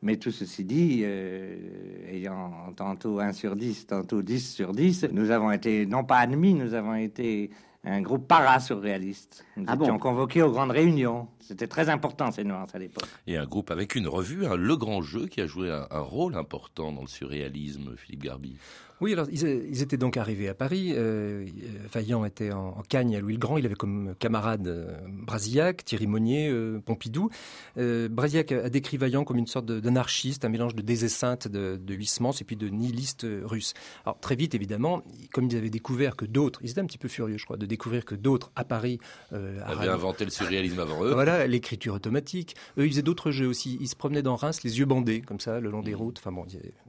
Mais 0.03 0.17
tout 0.17 0.31
ceci 0.31 0.63
dit, 0.63 1.03
ayant 1.03 2.73
tantôt 2.75 3.19
1 3.19 3.33
sur 3.33 3.55
10, 3.55 3.85
tantôt 3.85 4.23
10 4.23 4.53
sur 4.55 4.71
10, 4.71 5.09
nous 5.11 5.29
avons 5.29 5.51
été 5.51 5.85
non 5.85 6.03
pas 6.03 6.17
admis, 6.17 6.55
nous 6.55 6.73
avons 6.73 6.95
été 6.95 7.51
un 7.83 8.01
groupe 8.01 8.27
para-surréaliste. 8.27 9.45
Nous 9.57 9.65
ah 9.67 9.75
étions 9.75 9.97
convoqués 9.97 10.41
aux 10.41 10.51
grandes 10.51 10.71
réunions. 10.71 11.27
C'était 11.39 11.67
très 11.67 11.89
important 11.89 12.31
ces 12.31 12.43
nuances 12.43 12.75
à 12.75 12.79
l'époque. 12.79 13.07
Et 13.25 13.37
un 13.37 13.45
groupe 13.45 13.71
avec 13.71 13.95
une 13.95 14.07
revue, 14.07 14.45
hein, 14.45 14.55
Le 14.55 14.75
Grand 14.75 15.01
Jeu, 15.01 15.27
qui 15.27 15.41
a 15.41 15.47
joué 15.47 15.71
un, 15.71 15.99
rôle 15.99 16.35
important 16.35 16.91
dans 16.91 17.01
le 17.01 17.07
surréalisme, 17.07 17.95
Philippe 17.97 18.23
Garbi. 18.23 18.57
Oui, 19.01 19.13
alors 19.13 19.25
ils, 19.31 19.81
étaient 19.81 19.97
donc 19.97 20.15
arrivés 20.15 20.47
à 20.47 20.53
Paris. 20.53 20.93
Euh, 20.95 21.47
Vaillant 21.91 22.23
était 22.23 22.51
en, 22.51 22.67
en, 22.77 22.81
Cagne 22.87 23.15
à 23.15 23.19
Louis 23.19 23.33
le 23.33 23.39
Grand. 23.39 23.57
Il 23.57 23.65
avait 23.65 23.73
comme 23.73 24.13
camarade 24.19 24.67
euh, 24.67 24.95
Brasillac, 25.07 25.83
Thierry 25.83 26.05
Monnier, 26.05 26.49
euh, 26.49 26.79
Pompidou. 26.85 27.31
Euh, 27.77 28.07
Brasillac 28.09 28.51
a, 28.51 28.69
décrit 28.69 28.97
Vaillant 28.97 29.23
comme 29.23 29.37
une 29.37 29.47
sorte 29.47 29.65
d'anarchiste, 29.65 30.45
un 30.45 30.49
mélange 30.49 30.75
de 30.75 30.83
désessinte 30.83 31.47
de, 31.47 31.79
de 31.81 31.93
Huysmans 31.95 32.33
et 32.39 32.43
puis 32.43 32.55
de 32.55 32.67
nihiliste 32.67 33.25
russe. 33.43 33.73
Alors 34.05 34.19
très 34.19 34.35
vite, 34.35 34.53
évidemment, 34.53 35.01
comme 35.33 35.45
ils 35.45 35.57
avaient 35.57 35.71
découvert 35.71 36.15
que 36.15 36.25
d'autres, 36.25 36.59
ils 36.61 36.69
étaient 36.69 36.81
un 36.81 36.85
petit 36.85 36.99
peu 36.99 37.07
furieux, 37.07 37.39
je 37.39 37.45
crois, 37.45 37.57
de 37.57 37.65
découvrir 37.65 38.05
que 38.05 38.13
d'autres 38.13 38.51
à 38.55 38.63
Paris 38.63 38.99
avaient 39.31 39.87
inventé 39.87 40.25
le 40.25 40.31
surréalisme 40.31 40.79
avant 40.79 41.03
eux. 41.03 41.13
Voilà, 41.13 41.47
l'écriture 41.47 41.95
automatique. 41.95 42.55
Eux, 42.77 42.85
ils 42.85 42.91
faisaient 42.91 43.01
d'autres 43.01 43.31
jeux 43.31 43.47
aussi. 43.47 43.79
Ils 43.81 43.87
se 43.87 43.95
promenaient 43.95 44.21
dans 44.21 44.35
Reims, 44.35 44.61
les 44.63 44.77
yeux 44.77 44.85
bandés, 44.85 45.21
comme 45.21 45.39
ça, 45.39 45.59
le 45.59 45.71
long 45.71 45.81
des 45.81 45.93
mmh. 45.93 45.95
routes. 45.95 46.19
Enfin 46.19 46.31
bon, 46.31 46.45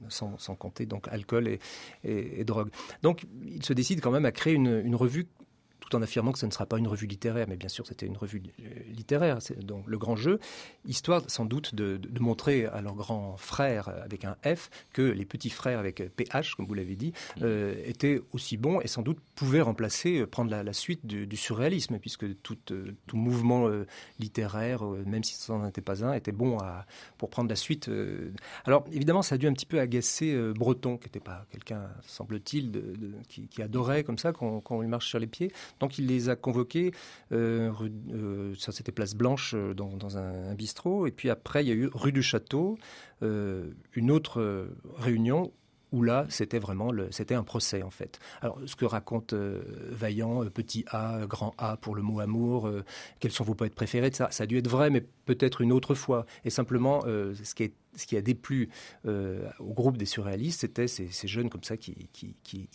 sans, 0.08 0.36
sans 0.38 0.54
compter 0.54 0.84
donc 0.84 1.08
alcool 1.08 1.48
et, 1.48 1.58
et, 2.04 2.44
drogue. 2.44 2.70
Donc 3.02 3.24
il 3.44 3.64
se 3.64 3.72
décide 3.72 4.00
quand 4.00 4.10
même 4.10 4.24
à 4.24 4.32
créer 4.32 4.54
une, 4.54 4.94
revue 4.94 5.28
en 5.94 6.02
affirmant 6.02 6.32
que 6.32 6.38
ce 6.38 6.46
ne 6.46 6.50
sera 6.50 6.66
pas 6.66 6.78
une 6.78 6.88
revue 6.88 7.06
littéraire, 7.06 7.46
mais 7.48 7.56
bien 7.56 7.68
sûr 7.68 7.86
c'était 7.86 8.06
une 8.06 8.16
revue 8.16 8.42
euh, 8.60 8.68
littéraire, 8.88 9.38
c'est 9.40 9.58
donc 9.58 9.84
le 9.86 9.98
grand 9.98 10.16
jeu, 10.16 10.38
histoire 10.86 11.22
sans 11.28 11.44
doute 11.44 11.74
de, 11.74 12.00
montrer 12.20 12.66
à 12.66 12.80
leurs 12.80 12.94
grands 12.94 13.36
frères 13.36 13.88
avec 13.88 14.24
un 14.24 14.36
F 14.44 14.70
que 14.92 15.02
les 15.02 15.24
petits 15.24 15.50
frères 15.50 15.80
avec 15.80 16.14
PH, 16.14 16.54
comme 16.54 16.66
vous 16.66 16.74
l'avez 16.74 16.94
dit, 16.94 17.12
euh, 17.42 17.74
étaient 17.84 18.22
aussi 18.32 18.56
bons 18.56 18.80
et 18.80 18.86
sans 18.86 19.02
doute 19.02 19.18
pouvaient 19.34 19.60
remplacer, 19.60 20.20
euh, 20.20 20.26
prendre 20.26 20.50
la, 20.50 20.72
suite 20.72 21.04
du, 21.04 21.36
surréalisme, 21.36 21.98
puisque 21.98 22.40
tout, 22.42 22.56
tout 22.64 23.16
mouvement 23.16 23.68
littéraire, 24.18 24.84
même 24.84 25.22
si 25.22 25.34
ce 25.34 25.52
n'en 25.52 25.66
était 25.66 25.80
pas 25.80 26.04
un, 26.04 26.14
était 26.14 26.32
bon 26.32 26.58
à, 26.58 26.86
pour 27.18 27.28
prendre 27.28 27.50
la 27.50 27.56
suite. 27.56 27.90
Alors 28.64 28.84
évidemment, 28.92 29.22
ça 29.22 29.34
a 29.34 29.38
dû 29.38 29.46
un 29.46 29.52
petit 29.52 29.66
peu 29.66 29.80
agacer 29.80 30.34
Breton, 30.54 30.96
qui 30.96 31.08
n'était 31.08 31.20
pas 31.20 31.44
quelqu'un, 31.50 31.90
semble-t-il, 32.06 32.70
de, 32.70 32.94
qui, 33.28 33.62
adorait 33.62 34.04
comme 34.04 34.18
ça 34.18 34.32
quand, 34.32 34.60
quand 34.60 34.76
on 34.76 34.80
lui 34.80 34.88
marche 34.88 35.08
sur 35.08 35.18
les 35.18 35.26
pieds. 35.26 35.52
Donc 35.82 35.98
il 35.98 36.06
les 36.06 36.28
a 36.28 36.36
convoqués, 36.36 36.92
euh, 37.32 37.72
euh, 38.12 38.54
ça 38.56 38.70
c'était 38.70 38.92
Place 38.92 39.16
Blanche 39.16 39.52
euh, 39.56 39.74
dans, 39.74 40.16
un, 40.16 40.54
bistrot, 40.54 41.08
et 41.08 41.10
puis 41.10 41.28
après 41.28 41.64
il 41.64 41.68
y 41.68 41.72
a 41.72 41.74
eu 41.74 41.90
rue 41.92 42.12
du 42.12 42.22
Château, 42.22 42.78
une 43.20 44.10
autre 44.10 44.68
réunion 44.96 45.52
où 45.90 46.02
là, 46.02 46.24
c'était 46.28 46.58
vraiment 46.58 46.90
c'était 47.10 47.34
un 47.34 47.42
procès 47.42 47.82
en 47.82 47.90
fait. 47.90 48.18
Alors, 48.40 48.58
ce 48.64 48.76
que 48.76 48.84
raconte 48.84 49.34
Vaillant, 49.34 50.44
petit 50.46 50.84
A, 50.88 51.26
grand 51.26 51.54
A 51.58 51.76
pour 51.76 51.94
le 51.94 52.02
mot 52.02 52.20
amour, 52.20 52.70
quels 53.20 53.32
sont 53.32 53.44
vos 53.44 53.54
poètes 53.54 53.74
préférés, 53.74 54.10
ça, 54.12 54.30
ça 54.30 54.44
a 54.44 54.46
dû 54.46 54.58
être 54.58 54.68
vrai, 54.68 54.90
mais 54.90 55.04
peut-être 55.24 55.60
une 55.60 55.72
autre 55.72 55.94
fois. 55.94 56.26
Et 56.44 56.50
simplement, 56.50 57.02
ce 57.02 57.54
qui 57.54 57.64
est 57.64 57.74
ce 57.94 58.06
qui 58.06 58.16
a 58.16 58.22
déplu 58.22 58.70
euh, 59.06 59.48
au 59.58 59.72
groupe 59.72 59.96
des 59.96 60.06
surréalistes, 60.06 60.60
c'était 60.60 60.88
ces, 60.88 61.10
jeunes 61.24 61.50
comme 61.50 61.62
ça 61.62 61.76
qui, 61.76 62.08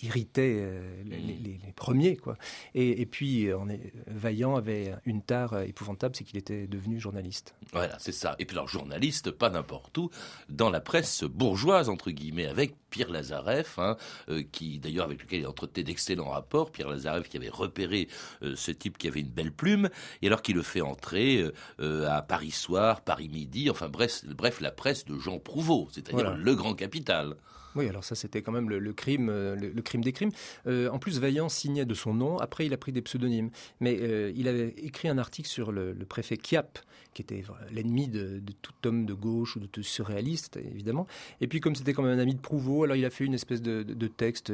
irritaient 0.01 0.57
euh, 0.59 1.03
mmh. 1.03 1.09
les, 1.09 1.73
premiers. 1.75 2.17
Quoi. 2.17 2.37
Et, 2.73 3.05
puis, 3.05 3.49
on 3.53 3.69
est, 3.69 3.93
Vaillant 4.07 4.55
avait 4.55 4.93
une 5.05 5.21
tare 5.21 5.61
épouvantable, 5.61 6.15
c'est 6.15 6.23
qu'il 6.23 6.37
était 6.37 6.67
devenu 6.67 6.99
journaliste. 6.99 7.55
Voilà, 7.71 7.97
c'est 7.99 8.11
ça. 8.11 8.35
Et 8.39 8.45
puis 8.45 8.55
alors, 8.55 8.67
journaliste, 8.67 9.31
pas 9.31 9.49
n'importe 9.49 9.97
où, 9.97 10.09
dans 10.49 10.69
la 10.69 10.79
presse 10.79 11.23
bourgeoise, 11.23 11.89
entre 11.89 12.11
guillemets, 12.11 12.47
avec 12.47 12.75
Pierre 12.89 13.09
Lazareff, 13.09 13.79
hein, 13.79 13.97
euh, 14.29 14.43
qui 14.51 14.79
d'ailleurs 14.79 15.05
avec 15.05 15.21
lequel 15.21 15.41
il 15.41 15.47
entretenait 15.47 15.83
d'excellents 15.83 16.29
rapports. 16.29 16.71
Pierre 16.71 16.89
Lazareff 16.89 17.27
qui 17.27 17.37
avait 17.37 17.49
repéré 17.49 18.07
ce 18.41 18.71
type 18.71 18.97
qui 18.97 19.07
avait 19.07 19.19
une 19.19 19.29
belle 19.29 19.51
plume, 19.51 19.89
et 20.21 20.27
alors 20.27 20.41
qu'il 20.41 20.55
le 20.55 20.61
fait 20.61 20.81
entrer 20.81 21.43
à 21.79 22.21
Paris 22.21 22.51
Soir, 22.51 23.01
Paris 23.01 23.29
Midi, 23.29 23.69
enfin 23.69 23.89
bref, 23.89 24.23
bref 24.25 24.61
la 24.61 24.71
presse 24.71 25.06
de 25.07 25.17
Jean 25.19 25.39
Prouveau, 25.39 25.87
c'est-à-dire 25.91 26.35
le 26.35 26.55
grand 26.55 26.73
capital. 26.73 27.35
Oui, 27.77 27.87
alors 27.87 28.03
ça 28.03 28.15
c'était 28.15 28.41
quand 28.41 28.51
même 28.51 28.69
le, 28.69 28.93
crime, 28.93 29.29
euh, 29.29 29.55
le, 29.55 29.81
crime 29.83 30.03
des 30.03 30.11
crimes. 30.11 30.31
Euh, 30.65 30.89
en 30.89 30.97
plus, 30.97 31.19
Vaillant 31.19 31.47
signait 31.47 31.85
de 31.85 31.93
son 31.93 32.13
nom. 32.13 32.39
Après, 32.39 32.65
il 32.65 32.73
a 32.73 32.77
pris 32.77 32.91
des 32.91 33.03
pseudonymes. 33.03 33.51
Mais 33.79 33.97
euh, 34.01 34.33
il 34.35 34.47
avait 34.47 34.73
écrit 34.77 35.07
un 35.07 35.19
article 35.19 35.47
sur 35.47 35.71
le, 35.71 35.93
préfet 36.09 36.37
Kiap, 36.37 36.79
qui 37.13 37.21
était 37.21 37.43
l'ennemi 37.71 38.07
de, 38.07 38.41
tout 38.61 38.73
homme 38.85 39.05
de 39.05 39.13
gauche 39.13 39.55
ou 39.55 39.59
de 39.59 39.67
tout 39.67 39.83
surréaliste, 39.83 40.57
évidemment. 40.57 41.05
Et 41.39 41.47
puis, 41.47 41.59
comme 41.59 41.75
c'était 41.75 41.93
quand 41.93 42.01
même 42.01 42.17
un 42.17 42.21
ami 42.21 42.33
de 42.33 42.39
Prouveau, 42.39 42.83
alors 42.83 42.95
il 42.95 43.05
a 43.05 43.09
fait 43.11 43.25
une 43.25 43.33
espèce 43.35 43.61
de, 43.61 44.07
texte 44.07 44.51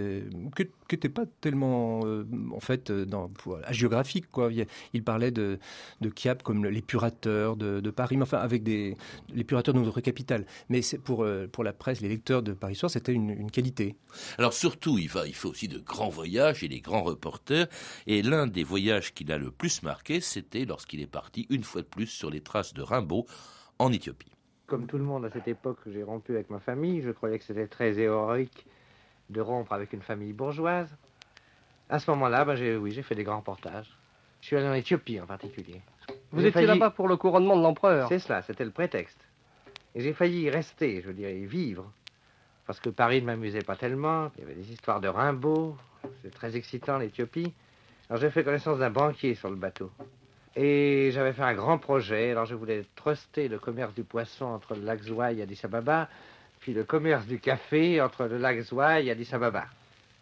qui 0.56 0.68
n'était 0.92 1.10
pas 1.10 1.26
tellement, 1.40 2.02
en 2.02 2.60
fait, 2.60 2.92
dans, 2.92 3.32
géographique. 3.70 4.30
Quoi. 4.32 4.52
Il, 4.94 5.04
parlait 5.04 5.32
de, 5.32 5.60
Kiap 6.14 6.44
comme 6.44 6.66
l'épurateur 6.66 7.56
de, 7.56 7.80
de, 7.80 7.92
Paris, 7.92 8.18
mais 8.18 8.24
enfin 8.24 8.40
avec 8.40 8.64
des 8.64 8.98
l'épurateur 9.34 9.74
de 9.74 9.80
notre 9.80 10.02
capitale. 10.02 10.46
Mais 10.70 10.82
pour 11.04 11.26
pour 11.52 11.64
la 11.64 11.74
presse, 11.74 12.02
les 12.02 12.10
lecteurs 12.10 12.44
de 12.44 12.54
Paris 12.54 12.76
Soir, 12.76 12.90
c'était 12.90 13.13
une, 13.14 13.50
qualité. 13.52 13.96
Alors 14.38 14.54
surtout, 14.54 14.98
il, 14.98 15.10
va, 15.10 15.28
il 15.28 15.36
fait 15.36 15.48
aussi 15.48 15.68
de 15.68 15.80
grands 15.80 16.10
voyages 16.10 16.64
et 16.64 16.68
des 16.68 16.82
grands 16.82 17.04
reporters. 17.04 17.68
Et 18.08 18.22
l'un 18.22 18.48
des 18.48 18.64
voyages 18.64 19.14
qui 19.14 19.24
l'a 19.24 19.38
le 19.38 19.52
plus 19.52 19.84
marqué, 19.84 20.22
c'était 20.22 20.66
lorsqu'il 20.66 21.02
est 21.02 21.08
parti 21.08 21.48
une 21.50 21.64
fois 21.64 21.82
de 21.82 21.88
plus 21.88 22.08
sur 22.08 22.30
les 22.30 22.42
traces 22.42 22.74
de 22.74 22.82
Rimbaud 22.82 23.26
en 23.80 23.92
Éthiopie. 23.92 24.32
Comme 24.68 24.88
tout 24.88 24.98
le 24.98 25.04
monde 25.04 25.26
à 25.26 25.30
cette 25.30 25.48
époque, 25.48 25.80
j'ai 25.86 26.04
rompu 26.04 26.34
avec 26.34 26.50
ma 26.50 26.60
famille. 26.60 27.02
Je 27.02 27.12
croyais 27.12 27.38
que 27.38 27.46
c'était 27.46 27.68
très 27.68 27.98
héroïque 28.00 28.66
de 29.30 29.42
rompre 29.42 29.74
avec 29.74 29.94
une 29.94 30.02
famille 30.02 30.34
bourgeoise. 30.34 30.96
À 31.90 32.00
ce 32.00 32.10
moment-là, 32.12 32.46
ben, 32.46 32.78
oui, 32.78 32.92
j'ai 32.92 33.04
fait 33.04 33.16
des 33.16 33.24
grands 33.24 33.38
reportages. 33.38 33.98
Je 34.42 34.48
suis 34.48 34.56
allé 34.56 34.68
en 34.68 34.74
Éthiopie 34.74 35.20
en 35.20 35.26
particulier. 35.26 35.82
Vous 36.32 36.46
étiez 36.46 36.66
là-bas 36.66 36.90
pour 36.90 37.08
le 37.08 37.16
couronnement 37.16 37.56
de 37.56 37.62
l'empereur 37.62 38.10
C'est 38.10 38.20
cela, 38.20 38.42
c'était 38.42 38.66
le 38.66 38.72
prétexte. 38.72 39.20
Et 39.96 40.02
j'ai 40.02 40.14
failli 40.14 40.42
y 40.42 40.50
rester, 40.50 41.02
je 41.02 41.12
dirais, 41.12 41.38
y 41.38 41.46
vivre. 41.46 41.92
Parce 42.66 42.80
que 42.80 42.90
Paris 42.90 43.22
ne 43.22 43.28
m'amusait 43.28 43.62
pas 43.62 43.76
tellement. 43.76 44.32
Il 44.38 44.42
y 44.42 44.44
avait 44.46 44.56
des 44.56 44.72
histoires 44.72 45.02
de 45.02 45.08
Rimbaud. 45.08 45.76
C'est 46.22 46.34
très 46.34 46.56
excitant, 46.56 46.98
l'Éthiopie. 46.98 47.54
Alors 48.10 48.22
j'ai 48.22 48.30
fait 48.30 48.44
connaissance 48.44 48.80
d'un 48.80 48.90
banquier 48.90 49.36
sur 49.36 49.50
le 49.50 49.56
bateau. 49.56 49.90
Et 50.56 51.10
j'avais 51.12 51.34
fait 51.34 51.44
un 51.44 51.54
grand 51.54 51.78
projet. 51.78 52.32
Alors 52.32 52.46
je 52.46 52.56
voulais 52.56 52.86
truster 52.96 53.48
le 53.48 53.60
commerce 53.60 53.94
du 53.94 54.04
poisson 54.04 54.46
entre 54.46 54.76
le 54.76 54.82
lac 54.82 55.02
Zouaï 55.02 55.40
et 55.40 55.44
Addis 55.44 55.62
Ababa, 55.64 56.10
puis 56.60 56.74
le 56.74 56.84
commerce 56.84 57.26
du 57.26 57.40
café 57.40 58.02
entre 58.02 58.26
le 58.26 58.38
lac 58.38 58.60
Zouaï 58.62 59.08
et 59.08 59.12
Addis 59.12 59.30
Ababa. 59.34 59.66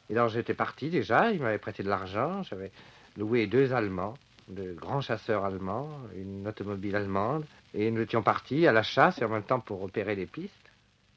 Et 0.10 0.14
alors 0.14 0.30
j'étais 0.30 0.54
parti 0.54 0.90
déjà, 0.90 1.32
il 1.32 1.42
m'avait 1.42 1.58
prêté 1.58 1.84
de 1.84 1.90
l'argent, 1.90 2.44
j'avais 2.44 2.72
loué 3.18 3.48
deux 3.48 3.74
Allemands, 3.74 4.14
de 4.48 4.74
grands 4.74 5.02
chasseurs 5.02 5.46
allemands, 5.46 5.90
une 6.16 6.48
automobile 6.48 6.96
allemande, 6.96 7.46
et 7.74 7.92
nous 7.92 8.02
étions 8.02 8.24
partis 8.24 8.68
à 8.68 8.72
la 8.72 8.84
chasse 8.84 9.20
et 9.22 9.26
en 9.26 9.30
même 9.30 9.44
temps 9.44 9.60
pour 9.60 9.80
repérer 9.80 10.16
les 10.16 10.26
pistes. 10.26 10.71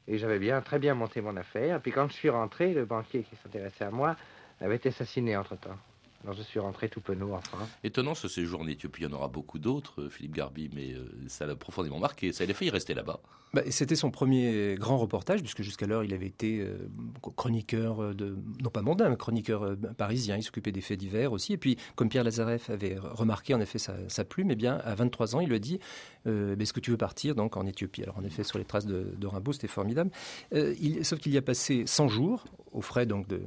Et 0.07 0.17
j'avais 0.17 0.39
bien, 0.39 0.61
très 0.61 0.79
bien 0.79 0.93
monté 0.93 1.21
mon 1.21 1.35
affaire. 1.35 1.81
Puis 1.81 1.91
quand 1.91 2.07
je 2.07 2.13
suis 2.13 2.29
rentré, 2.29 2.73
le 2.73 2.85
banquier 2.85 3.23
qui 3.23 3.35
s'intéressait 3.37 3.85
à 3.85 3.91
moi 3.91 4.15
avait 4.61 4.75
été 4.75 4.89
assassiné 4.89 5.35
entre-temps. 5.35 5.77
Alors 6.25 6.35
je 6.35 6.41
suis 6.41 6.59
rentré 6.59 6.89
tout 6.89 7.01
penaud 7.01 7.33
en 7.33 7.41
France. 7.41 7.69
Étonnant 7.83 8.15
ce 8.15 8.27
séjour 8.27 8.61
en 8.61 8.67
Éthiopie. 8.67 9.01
Il 9.01 9.03
y 9.03 9.13
en 9.13 9.15
aura 9.15 9.27
beaucoup 9.27 9.59
d'autres, 9.59 10.01
euh, 10.01 10.09
Philippe 10.09 10.33
Garbi, 10.33 10.71
mais 10.73 10.93
euh, 10.93 11.07
ça 11.27 11.45
l'a 11.45 11.55
profondément 11.55 11.99
marqué. 11.99 12.33
Ça 12.33 12.45
a 12.45 12.47
fait 12.47 12.65
y 12.65 12.71
rester 12.71 12.95
là-bas. 12.95 13.19
Bah, 13.53 13.61
C'était 13.69 13.95
son 13.95 14.09
premier 14.09 14.75
grand 14.75 14.97
reportage, 14.97 15.41
puisque 15.41 15.61
jusqu'alors 15.61 16.03
il 16.03 16.15
avait 16.15 16.25
été 16.25 16.61
euh, 16.61 16.89
chroniqueur 17.35 18.15
de, 18.15 18.37
non 18.59 18.71
pas 18.71 18.81
mondain, 18.81 19.07
mais 19.07 19.17
chroniqueur 19.17 19.77
parisien. 19.97 20.35
Il 20.35 20.41
s'occupait 20.41 20.71
des 20.71 20.81
faits 20.81 20.97
divers 20.99 21.31
aussi. 21.31 21.53
Et 21.53 21.57
puis, 21.57 21.77
comme 21.95 22.09
Pierre 22.09 22.23
Lazareff 22.23 22.71
avait 22.71 22.97
remarqué 22.99 23.53
en 23.53 23.61
effet 23.61 23.77
sa, 23.77 24.25
plume, 24.25 24.49
eh 24.49 24.55
bien, 24.55 24.77
à 24.83 24.95
23 24.95 25.35
ans, 25.35 25.41
il 25.41 25.49
lui 25.49 25.55
a 25.55 25.59
dit 25.59 25.79
Est-ce 26.25 26.73
que 26.73 26.79
tu 26.79 26.89
veux 26.89 26.97
partir 26.97 27.35
donc 27.35 27.55
en 27.55 27.67
Éthiopie? 27.67 28.01
Alors 28.01 28.17
en 28.17 28.23
effet, 28.23 28.43
sur 28.43 28.57
les 28.57 28.65
traces 28.65 28.87
de, 28.87 29.27
Rimbaud, 29.27 29.53
c'était 29.53 29.67
formidable. 29.67 30.09
il, 30.51 31.05
sauf 31.05 31.19
qu'il 31.19 31.33
y 31.33 31.37
a 31.37 31.41
passé 31.41 31.83
100 31.85 32.07
jours, 32.07 32.45
aux 32.73 32.81
frais 32.81 33.05
donc 33.05 33.27
de, 33.27 33.41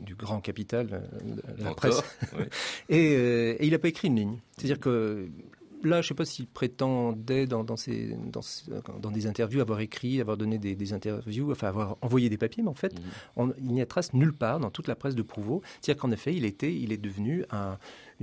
du 0.00 0.14
grand 0.14 0.40
capital 0.40 1.08
de 1.56 1.64
la 1.64 1.74
presse 1.74 2.02
Euh, 2.90 3.56
et, 3.58 3.66
il 3.66 3.70
n'a 3.70 3.78
pas 3.78 3.88
écrit 3.88 4.08
une 4.08 4.16
ligne. 4.16 4.38
C'est-à-dire 4.56 4.78
que 4.78 5.28
là, 5.82 6.00
je 6.00 6.06
ne 6.06 6.08
sais 6.08 6.14
pas 6.14 6.24
s'il 6.24 6.46
prétendait 6.46 7.46
dans, 7.46 7.64
dans, 7.64 7.76
dans, 7.76 9.10
des 9.10 9.26
interviews 9.26 9.60
avoir 9.60 9.80
écrit, 9.80 10.20
avoir 10.20 10.36
donné 10.36 10.58
des, 10.58 10.92
interviews, 10.92 11.50
enfin 11.50 11.68
avoir 11.68 11.96
envoyé 12.00 12.28
des 12.28 12.38
papiers, 12.38 12.62
mais 12.62 12.70
en 12.70 12.74
fait, 12.74 12.94
mmh. 13.36 13.52
il 13.58 13.72
n'y 13.72 13.80
a 13.80 13.86
trace 13.86 14.12
nulle 14.12 14.32
part 14.32 14.60
dans 14.60 14.70
toute 14.70 14.88
la 14.88 14.96
presse 14.96 15.14
de 15.14 15.22
Prouveau. 15.22 15.62
C'est-à-dire 15.80 16.00
qu'en 16.00 16.10
effet, 16.10 16.34
il, 16.34 16.44
était, 16.44 16.74
il 16.74 16.92
est 16.92 16.98
devenu 16.98 17.44
un, 17.50 17.78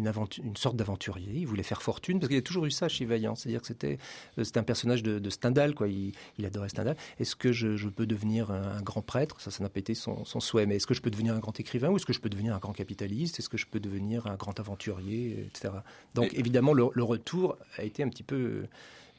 une, 0.05 0.27
une 0.43 0.55
sorte 0.55 0.75
d'aventurier. 0.75 1.31
Il 1.33 1.47
voulait 1.47 1.63
faire 1.63 1.81
fortune, 1.81 2.19
parce 2.19 2.29
qu'il 2.29 2.37
a 2.37 2.41
toujours 2.41 2.65
eu 2.65 2.71
ça 2.71 2.87
chez 2.87 3.05
Vaillant. 3.05 3.35
C'est-à-dire 3.35 3.61
que 3.61 3.67
c'était 3.67 3.97
euh, 4.37 4.43
un 4.55 4.63
personnage 4.63 5.03
de, 5.03 5.29
Stendhal, 5.29 5.73
quoi. 5.73 5.87
Il, 5.87 6.13
adorait 6.45 6.69
Stendhal. 6.69 6.97
Est-ce 7.19 7.35
que 7.35 7.51
je, 7.51 7.87
peux 7.87 8.05
devenir 8.05 8.51
un, 8.51 8.81
grand 8.81 9.01
prêtre? 9.01 9.39
Ça, 9.39 9.51
ça 9.51 9.63
n'a 9.63 9.69
pas 9.69 9.79
été 9.79 9.93
son, 9.93 10.25
souhait. 10.25 10.65
Mais 10.65 10.77
est-ce 10.77 10.87
que 10.87 10.93
je 10.93 11.01
peux 11.01 11.11
devenir 11.11 11.33
un 11.35 11.39
grand 11.39 11.57
écrivain 11.59 11.89
ou 11.89 11.97
est-ce 11.97 12.05
que 12.05 12.13
je 12.13 12.19
peux 12.19 12.29
devenir 12.29 12.55
un 12.55 12.59
grand 12.59 12.73
capitaliste? 12.73 13.39
Est-ce 13.39 13.49
que 13.49 13.57
je 13.57 13.65
peux 13.65 13.79
devenir 13.79 14.27
un 14.27 14.35
grand 14.35 14.59
aventurier, 14.59 15.47
etc. 15.47 15.73
Donc, 16.15 16.33
évidemment, 16.33 16.73
le, 16.73 16.85
le, 16.93 17.03
retour 17.03 17.57
a 17.77 17.83
été 17.83 18.03
un 18.03 18.09
petit 18.09 18.23
peu 18.23 18.35
euh, 18.35 18.67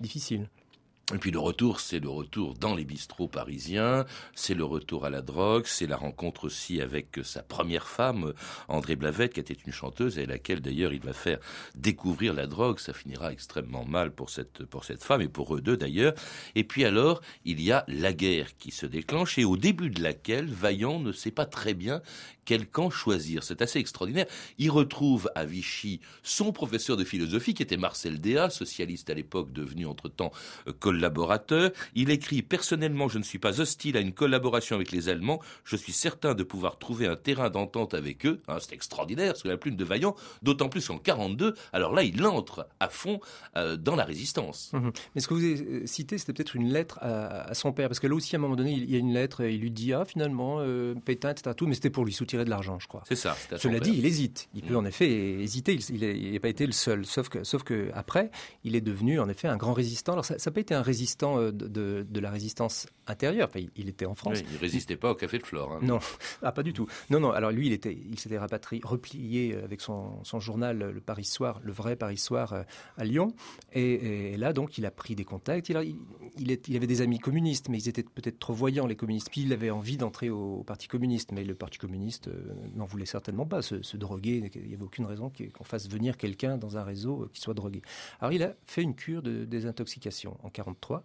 difficile. 0.01 0.49
Et 1.13 1.19
puis 1.19 1.31
le 1.31 1.41
retour, 1.41 1.81
c'est 1.81 1.99
le 1.99 2.09
retour 2.09 2.55
dans 2.55 2.75
les 2.75 2.85
bistrots 2.85 3.29
parisiens, 3.29 4.07
c'est 4.35 4.55
le 4.55 4.65
retour 4.65 5.05
à 5.05 5.11
la 5.11 5.21
drogue, 5.21 5.65
c'est 5.67 5.87
la 5.87 5.97
rencontre 5.97 6.45
aussi 6.45 6.81
avec 6.81 7.21
sa 7.23 7.43
première 7.43 7.87
femme, 7.87 8.33
André 8.69 8.97
Blavette, 8.97 9.35
qui 9.35 9.41
était 9.41 9.53
une 9.67 9.73
chanteuse 9.73 10.19
et 10.19 10.23
à 10.23 10.27
laquelle 10.27 10.61
d'ailleurs 10.61 10.95
il 10.95 11.03
va 11.03 11.13
faire 11.13 11.39
découvrir 11.75 12.33
la 12.33 12.47
drogue. 12.47 12.79
Ça 12.79 12.95
finira 12.95 13.33
extrêmement 13.33 13.85
mal 13.85 14.13
pour 14.13 14.31
cette, 14.31 14.65
pour 14.65 14.85
cette 14.85 15.03
femme 15.03 15.21
et 15.21 15.29
pour 15.29 15.55
eux 15.55 15.61
deux 15.61 15.77
d'ailleurs. 15.77 16.15
Et 16.55 16.65
puis 16.65 16.85
alors, 16.85 17.21
il 17.45 17.61
y 17.61 17.73
a 17.73 17.85
la 17.89 18.13
guerre 18.13 18.57
qui 18.57 18.71
se 18.71 18.87
déclenche 18.87 19.39
et 19.39 19.45
au 19.45 19.57
début 19.57 19.91
de 19.91 20.03
laquelle 20.03 20.47
Vaillant 20.47 20.99
ne 20.99 21.13
sait 21.13 21.33
pas 21.33 21.47
très 21.47 21.75
bien 21.75 22.01
quel 22.45 22.67
camp 22.67 22.91
choisir. 22.91 23.43
C'est 23.43 23.63
assez 23.63 23.79
extraordinaire. 23.79 24.27
Il 24.59 24.71
retrouve 24.71 25.31
à 25.35 25.45
Vichy 25.45 26.01
son 26.23 26.53
professeur 26.53 26.97
de 26.97 27.05
philosophie 27.05 27.55
qui 27.55 27.63
était 27.63 27.77
Marcel 27.77 28.21
Déa, 28.21 28.51
socialiste 28.51 29.11
à 29.11 29.15
l'époque 29.15 29.53
devenu 29.53 29.87
entre-temps 29.87 30.33
euh, 30.67 30.73
Il 31.95 32.11
écrit 32.11 32.43
personnellement, 32.43 33.09
je 33.09 33.19
ne 33.19 33.23
suis 33.23 33.39
pas 33.39 33.61
hostile 33.61 33.97
à 33.97 34.01
une 34.01 34.13
collaboration 34.13 34.77
avec 34.77 34.91
les 34.93 35.09
Allemands. 35.09 35.41
Je 35.65 35.77
suis 35.77 35.93
certain 35.93 36.35
de 36.35 36.43
pouvoir 36.43 36.79
trouver 36.79 37.07
un 37.07 37.17
terrain 37.17 37.51
d'entente 37.51 37.95
avec 37.95 38.27
eux. 38.27 38.41
Hein, 38.49 38.59
c'est 38.61 38.73
extraordinaire, 38.73 39.37
sous 39.37 39.49
la 39.49 39.57
plume 39.57 39.77
de 39.77 39.85
Vaillant, 39.85 40.15
d'autant 40.43 40.69
plus 40.69 40.87
qu'en 40.87 40.99
42, 40.99 41.55
alors 41.73 41.93
là, 41.93 42.03
il 42.03 42.25
entre 42.27 42.69
à 42.81 42.89
fond 42.89 43.21
euh, 43.57 43.77
dans 43.77 43.97
la 43.97 44.05
résistance. 44.05 44.71
Mhm. 44.73 44.93
Mais 45.15 45.21
ce 45.21 45.29
que 45.29 45.35
vous 45.35 45.45
avez 45.45 45.61
euh, 45.61 45.87
cité, 45.87 46.19
c'était 46.19 46.33
peut-être 46.33 46.57
une 46.57 46.73
lettre 46.73 46.99
à, 47.03 47.53
son 47.55 47.73
père, 47.73 47.89
parce 47.89 48.01
que 48.01 48.07
là 48.07 48.15
aussi, 48.15 48.37
à 48.37 48.39
un 48.39 48.43
moment 48.43 48.57
donné, 48.57 48.73
il 48.73 48.91
y 48.91 48.95
a 48.95 48.99
une 48.99 49.13
lettre, 49.13 49.45
il 49.45 49.61
lui 49.61 49.71
dit, 49.71 49.93
ah, 49.93 50.05
finalement, 50.05 50.61
Pétain, 51.05 51.31
etc., 51.31 51.55
tout, 51.57 51.67
mais 51.67 51.75
c'était 51.75 51.91
pour 51.91 52.05
lui 52.05 52.13
soutenir 52.13 52.45
de 52.45 52.51
l'argent, 52.51 52.79
je 52.79 52.87
crois. 52.87 53.03
C'est 53.09 53.17
ça. 53.17 53.37
Cela 53.57 53.81
dit, 53.81 53.95
il 53.97 54.07
hésite. 54.07 54.49
Il 54.55 54.63
peut 54.63 54.75
mm. 54.75 54.79
en 54.79 54.85
effet 54.85 55.09
hésiter. 55.09 55.79
Il 55.91 56.33
n'a 56.33 56.41
pas 56.41 56.49
été 56.49 56.67
le 56.67 56.73
seul. 56.73 57.07
Sauf 57.07 57.29
que, 57.29 57.45
sauf 57.45 57.63
que 57.63 57.91
après, 57.95 58.31
il 58.65 58.77
est 58.77 58.81
devenu 58.81 59.21
en 59.21 59.29
effet 59.29 59.49
un 59.49 59.57
grand 59.57 59.73
résistant. 59.73 60.13
Alors 60.13 60.25
ça 60.25 60.35
n'a 60.35 60.53
pas 60.53 60.61
été 60.61 60.75
un 60.75 60.82
résistant 60.83 61.39
euh, 61.39 61.53
de, 61.53 62.07
de, 62.09 62.21
la 62.21 62.31
résistance 62.31 62.87
intérieure. 63.07 63.51
il, 63.77 63.89
était 63.89 64.07
en 64.07 64.15
France. 64.15 64.43
il 64.51 64.57
résistait 64.59 64.97
pas 64.97 65.11
au 65.11 65.15
café 65.15 65.39
de 65.39 65.45
Flore. 65.45 65.73
Hein. 65.73 65.81
Non, 65.83 65.99
ah, 66.43 66.53
pas 66.53 66.62
du 66.62 66.73
tout. 66.73 66.87
Non, 67.11 67.21
non. 67.21 67.31
Alors 67.31 67.51
lui, 67.51 67.67
il 67.67 67.73
était, 67.73 67.93
il 67.93 68.19
s'était 68.19 68.39
rapatrié, 68.39 68.83
replié 68.85 69.57
avec 69.57 69.81
son, 69.81 70.23
son, 70.25 70.41
journal, 70.41 70.79
le 70.79 71.01
Paris 71.01 71.25
Soir, 71.25 71.61
le 71.62 71.73
vrai 71.73 71.97
Paris 71.97 72.19
Soir 72.19 72.53
euh, 72.53 72.62
à 72.97 73.05
Lyon. 73.05 73.35
Et, 73.73 74.37
là, 74.37 74.53
donc, 74.53 74.79
il 74.79 74.87
a 74.87 74.91
pris 74.91 75.15
des 75.15 75.25
contacts. 75.25 75.69
Il, 75.69 75.97
il, 76.39 76.51
est, 76.51 76.69
il 76.69 76.77
avait 76.77 76.87
des 76.87 77.01
amis 77.01 77.19
communistes, 77.19 77.69
mais 77.69 77.79
ils 77.79 77.89
étaient 77.89 78.03
peut-être 78.03 78.39
trop 78.39 78.55
voyants 78.55 78.87
les 78.87 78.97
communistes. 78.97 79.31
Puis 79.31 79.43
il 79.43 79.53
avait 79.53 79.71
envie 79.71 79.97
d'entrer 79.97 80.31
au 80.31 80.62
Parti 80.65 80.89
communiste, 80.89 81.33
mais 81.33 81.45
le 81.45 81.55
Parti 81.55 81.79
communiste 81.79 82.29
euh, 82.29 82.55
n'en 82.75 82.85
voulait 82.85 83.07
certainement 83.07 83.47
pas 83.47 83.62
se, 83.62 83.97
droguer. 83.97 84.51
Il 84.55 84.69
n'y 84.69 84.75
avait 84.75 84.83
aucune 84.83 85.05
raison 85.05 85.31
qu'on 85.55 85.65
fasse 85.65 85.89
venir 85.89 86.17
quelqu'un 86.17 86.57
dans 86.57 86.77
un 86.77 86.83
réseau 86.83 87.23
euh, 87.23 87.31
qui 87.33 87.41
soit 87.41 87.55
drogué. 87.55 87.83
Alors 88.21 88.33
il 88.33 88.43
a 88.43 88.55
fait 88.67 88.83
une 88.83 88.95
cure 88.95 89.23
de 89.23 89.45
désintoxication 89.45 90.37
en 90.43 90.51
43. 90.75 91.02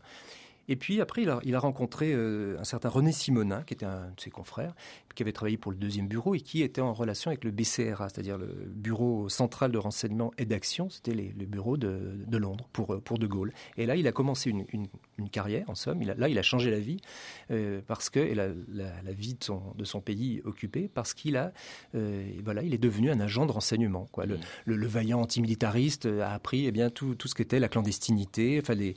Et 0.67 0.75
puis 0.75 1.01
après, 1.01 1.23
il 1.23 1.55
a, 1.55 1.59
rencontré 1.59 2.11
euh, 2.13 2.59
un 2.59 2.63
certain 2.63 2.89
René 2.89 3.11
Simonin, 3.11 3.63
qui 3.63 3.73
était 3.73 3.85
un 3.85 4.09
de 4.15 4.19
ses 4.19 4.29
confrères, 4.29 4.73
qui 5.17 5.23
avait 5.23 5.31
travaillé 5.31 5.57
pour 5.57 5.71
le 5.71 5.77
deuxième 5.77 6.07
bureau 6.07 6.35
et 6.35 6.41
qui 6.41 6.61
était 6.61 6.81
en 6.81 6.93
relation 6.93 7.29
avec 7.31 7.43
le 7.43 7.49
BCRA, 7.51 8.09
c'est-à-dire 8.09 8.37
le 8.37 8.47
Bureau 8.67 9.29
central 9.29 9.71
de 9.71 9.77
renseignement 9.79 10.31
et 10.37 10.45
d'action. 10.45 10.89
C'était 10.89 11.13
le 11.13 11.45
bureau 11.45 11.75
de, 11.75 12.37
Londres 12.37 12.69
pour, 12.71 13.01
pour 13.01 13.17
De 13.17 13.25
Gaulle. 13.25 13.51
Et 13.77 13.87
là, 13.87 13.95
il 13.95 14.07
a 14.07 14.11
commencé 14.11 14.51
une, 14.51 14.87
carrière, 15.29 15.69
en 15.69 15.75
somme. 15.75 16.03
Il 16.03 16.13
là, 16.15 16.29
il 16.29 16.37
a 16.37 16.43
changé 16.43 16.69
la 16.69 16.79
vie 16.79 16.99
euh, 17.49 17.81
parce 17.87 18.11
que 18.11 18.19
et 18.19 18.35
la, 18.35 18.49
la, 18.69 19.11
vie 19.11 19.33
de 19.33 19.43
son, 19.43 19.61
de 19.75 19.83
son 19.83 20.01
pays 20.01 20.41
occupé, 20.45 20.87
parce 20.93 21.15
qu'il 21.15 21.35
a, 21.35 21.51
euh, 21.95 22.23
voilà, 22.43 22.61
il 22.61 22.75
est 22.75 22.77
devenu 22.77 23.09
un 23.09 23.19
agent 23.19 23.47
de 23.47 23.51
renseignement. 23.51 24.07
Quoi. 24.11 24.27
Le, 24.27 24.37
mmh. 24.37 24.41
le, 24.65 24.87
vaillant 24.87 25.21
antimilitariste 25.21 26.05
a 26.05 26.31
appris 26.31 26.67
eh 26.67 26.71
bien 26.71 26.91
tout, 26.91 27.15
tout 27.15 27.27
ce 27.27 27.33
qu'était 27.33 27.59
la 27.59 27.69
clandestinité, 27.69 28.59
enfin 28.61 28.75
le, 28.75 28.93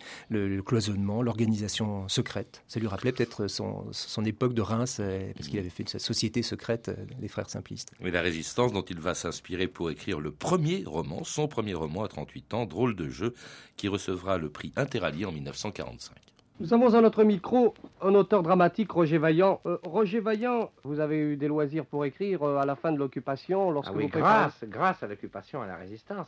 le 0.48 0.62
cloisonnement, 0.62 1.22
l'organisation 1.22 1.59
secrète. 1.68 2.62
Ça 2.68 2.80
lui 2.80 2.86
rappelait 2.86 3.12
peut-être 3.12 3.46
son, 3.48 3.86
son, 3.92 4.24
époque 4.24 4.54
de 4.54 4.62
Reims, 4.62 4.98
euh, 5.00 5.32
parce 5.34 5.48
qu'il 5.48 5.58
avait 5.58 5.70
fait 5.70 5.88
sa 5.88 5.98
société 5.98 6.42
secrète, 6.42 6.90
les 7.20 7.26
euh, 7.26 7.28
frères 7.28 7.50
simplistes. 7.50 7.92
Oui, 8.00 8.10
la 8.10 8.20
résistance 8.20 8.72
dont 8.72 8.82
il 8.82 9.00
va 9.00 9.14
s'inspirer 9.14 9.66
pour 9.66 9.90
écrire 9.90 10.20
le 10.20 10.30
premier 10.30 10.84
roman, 10.86 11.24
son 11.24 11.48
premier 11.48 11.74
roman 11.74 12.04
à 12.04 12.08
38 12.08 12.54
ans, 12.54 12.66
Drôle 12.66 12.94
de 12.94 13.08
jeu, 13.08 13.34
qui 13.76 13.88
recevra 13.88 14.38
le 14.38 14.50
prix 14.50 14.72
Interallié 14.76 15.24
en 15.24 15.32
1945. 15.32 16.14
Nous 16.60 16.74
avons 16.74 16.94
à 16.94 17.00
notre 17.00 17.24
micro 17.24 17.74
un 18.02 18.14
auteur 18.14 18.42
dramatique, 18.42 18.92
Roger 18.92 19.18
Vaillant. 19.18 19.60
Euh, 19.64 19.78
Roger 19.82 20.20
Vaillant, 20.20 20.70
vous 20.84 21.00
avez 21.00 21.18
eu 21.18 21.36
des 21.36 21.48
loisirs 21.48 21.86
pour 21.86 22.04
écrire 22.04 22.44
à 22.44 22.66
la 22.66 22.76
fin 22.76 22.92
de 22.92 22.98
l'occupation, 22.98 23.70
lorsque 23.70 23.92
ah 23.92 23.96
oui, 23.96 24.08
grâce, 24.08 24.64
grâce 24.64 25.02
à 25.02 25.06
l'occupation, 25.06 25.62
à 25.62 25.66
la 25.66 25.76
résistance, 25.76 26.26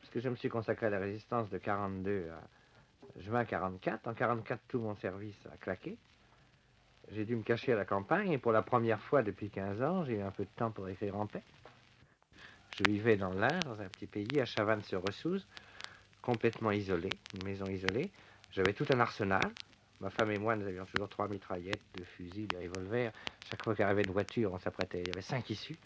parce 0.00 0.10
que 0.12 0.20
je 0.20 0.28
me 0.28 0.36
suis 0.36 0.48
consacré 0.48 0.86
à 0.86 0.90
la 0.90 0.98
résistance 0.98 1.48
de 1.50 1.58
42 1.58 2.26
à 2.30 2.57
juin 3.20 3.44
44. 3.44 4.08
En 4.08 4.14
44, 4.14 4.60
tout 4.68 4.78
mon 4.78 4.94
service 4.96 5.36
a 5.52 5.56
claqué. 5.56 5.96
J'ai 7.10 7.24
dû 7.24 7.36
me 7.36 7.42
cacher 7.42 7.72
à 7.72 7.76
la 7.76 7.84
campagne 7.84 8.32
et 8.32 8.38
pour 8.38 8.52
la 8.52 8.62
première 8.62 9.00
fois 9.00 9.22
depuis 9.22 9.50
15 9.50 9.82
ans, 9.82 10.04
j'ai 10.04 10.16
eu 10.16 10.22
un 10.22 10.30
peu 10.30 10.44
de 10.44 10.50
temps 10.56 10.70
pour 10.70 10.88
écrire 10.88 11.16
en 11.16 11.26
paix. 11.26 11.42
Je 12.76 12.90
vivais 12.90 13.16
dans 13.16 13.32
l'Ain, 13.32 13.58
dans 13.64 13.80
un 13.80 13.88
petit 13.88 14.06
pays, 14.06 14.40
à 14.40 14.44
Chavannes-sur-Ressouze, 14.44 15.46
complètement 16.20 16.70
isolé, 16.70 17.08
une 17.34 17.44
maison 17.44 17.64
isolée. 17.66 18.10
J'avais 18.52 18.72
tout 18.72 18.84
un 18.92 19.00
arsenal. 19.00 19.50
Ma 20.00 20.10
femme 20.10 20.30
et 20.30 20.38
moi, 20.38 20.54
nous 20.54 20.66
avions 20.66 20.84
toujours 20.84 21.08
trois 21.08 21.26
mitraillettes, 21.28 21.82
deux 21.96 22.04
fusils, 22.04 22.46
des 22.46 22.68
revolvers, 22.68 23.12
fois 23.64 23.74
qu'il 23.74 23.84
arrivait 23.84 24.02
une 24.02 24.12
voiture, 24.12 24.52
on 24.52 24.58
s'apprêtait, 24.58 25.00
il 25.00 25.08
y 25.08 25.10
avait 25.10 25.22
cinq 25.22 25.50
issues, 25.50 25.76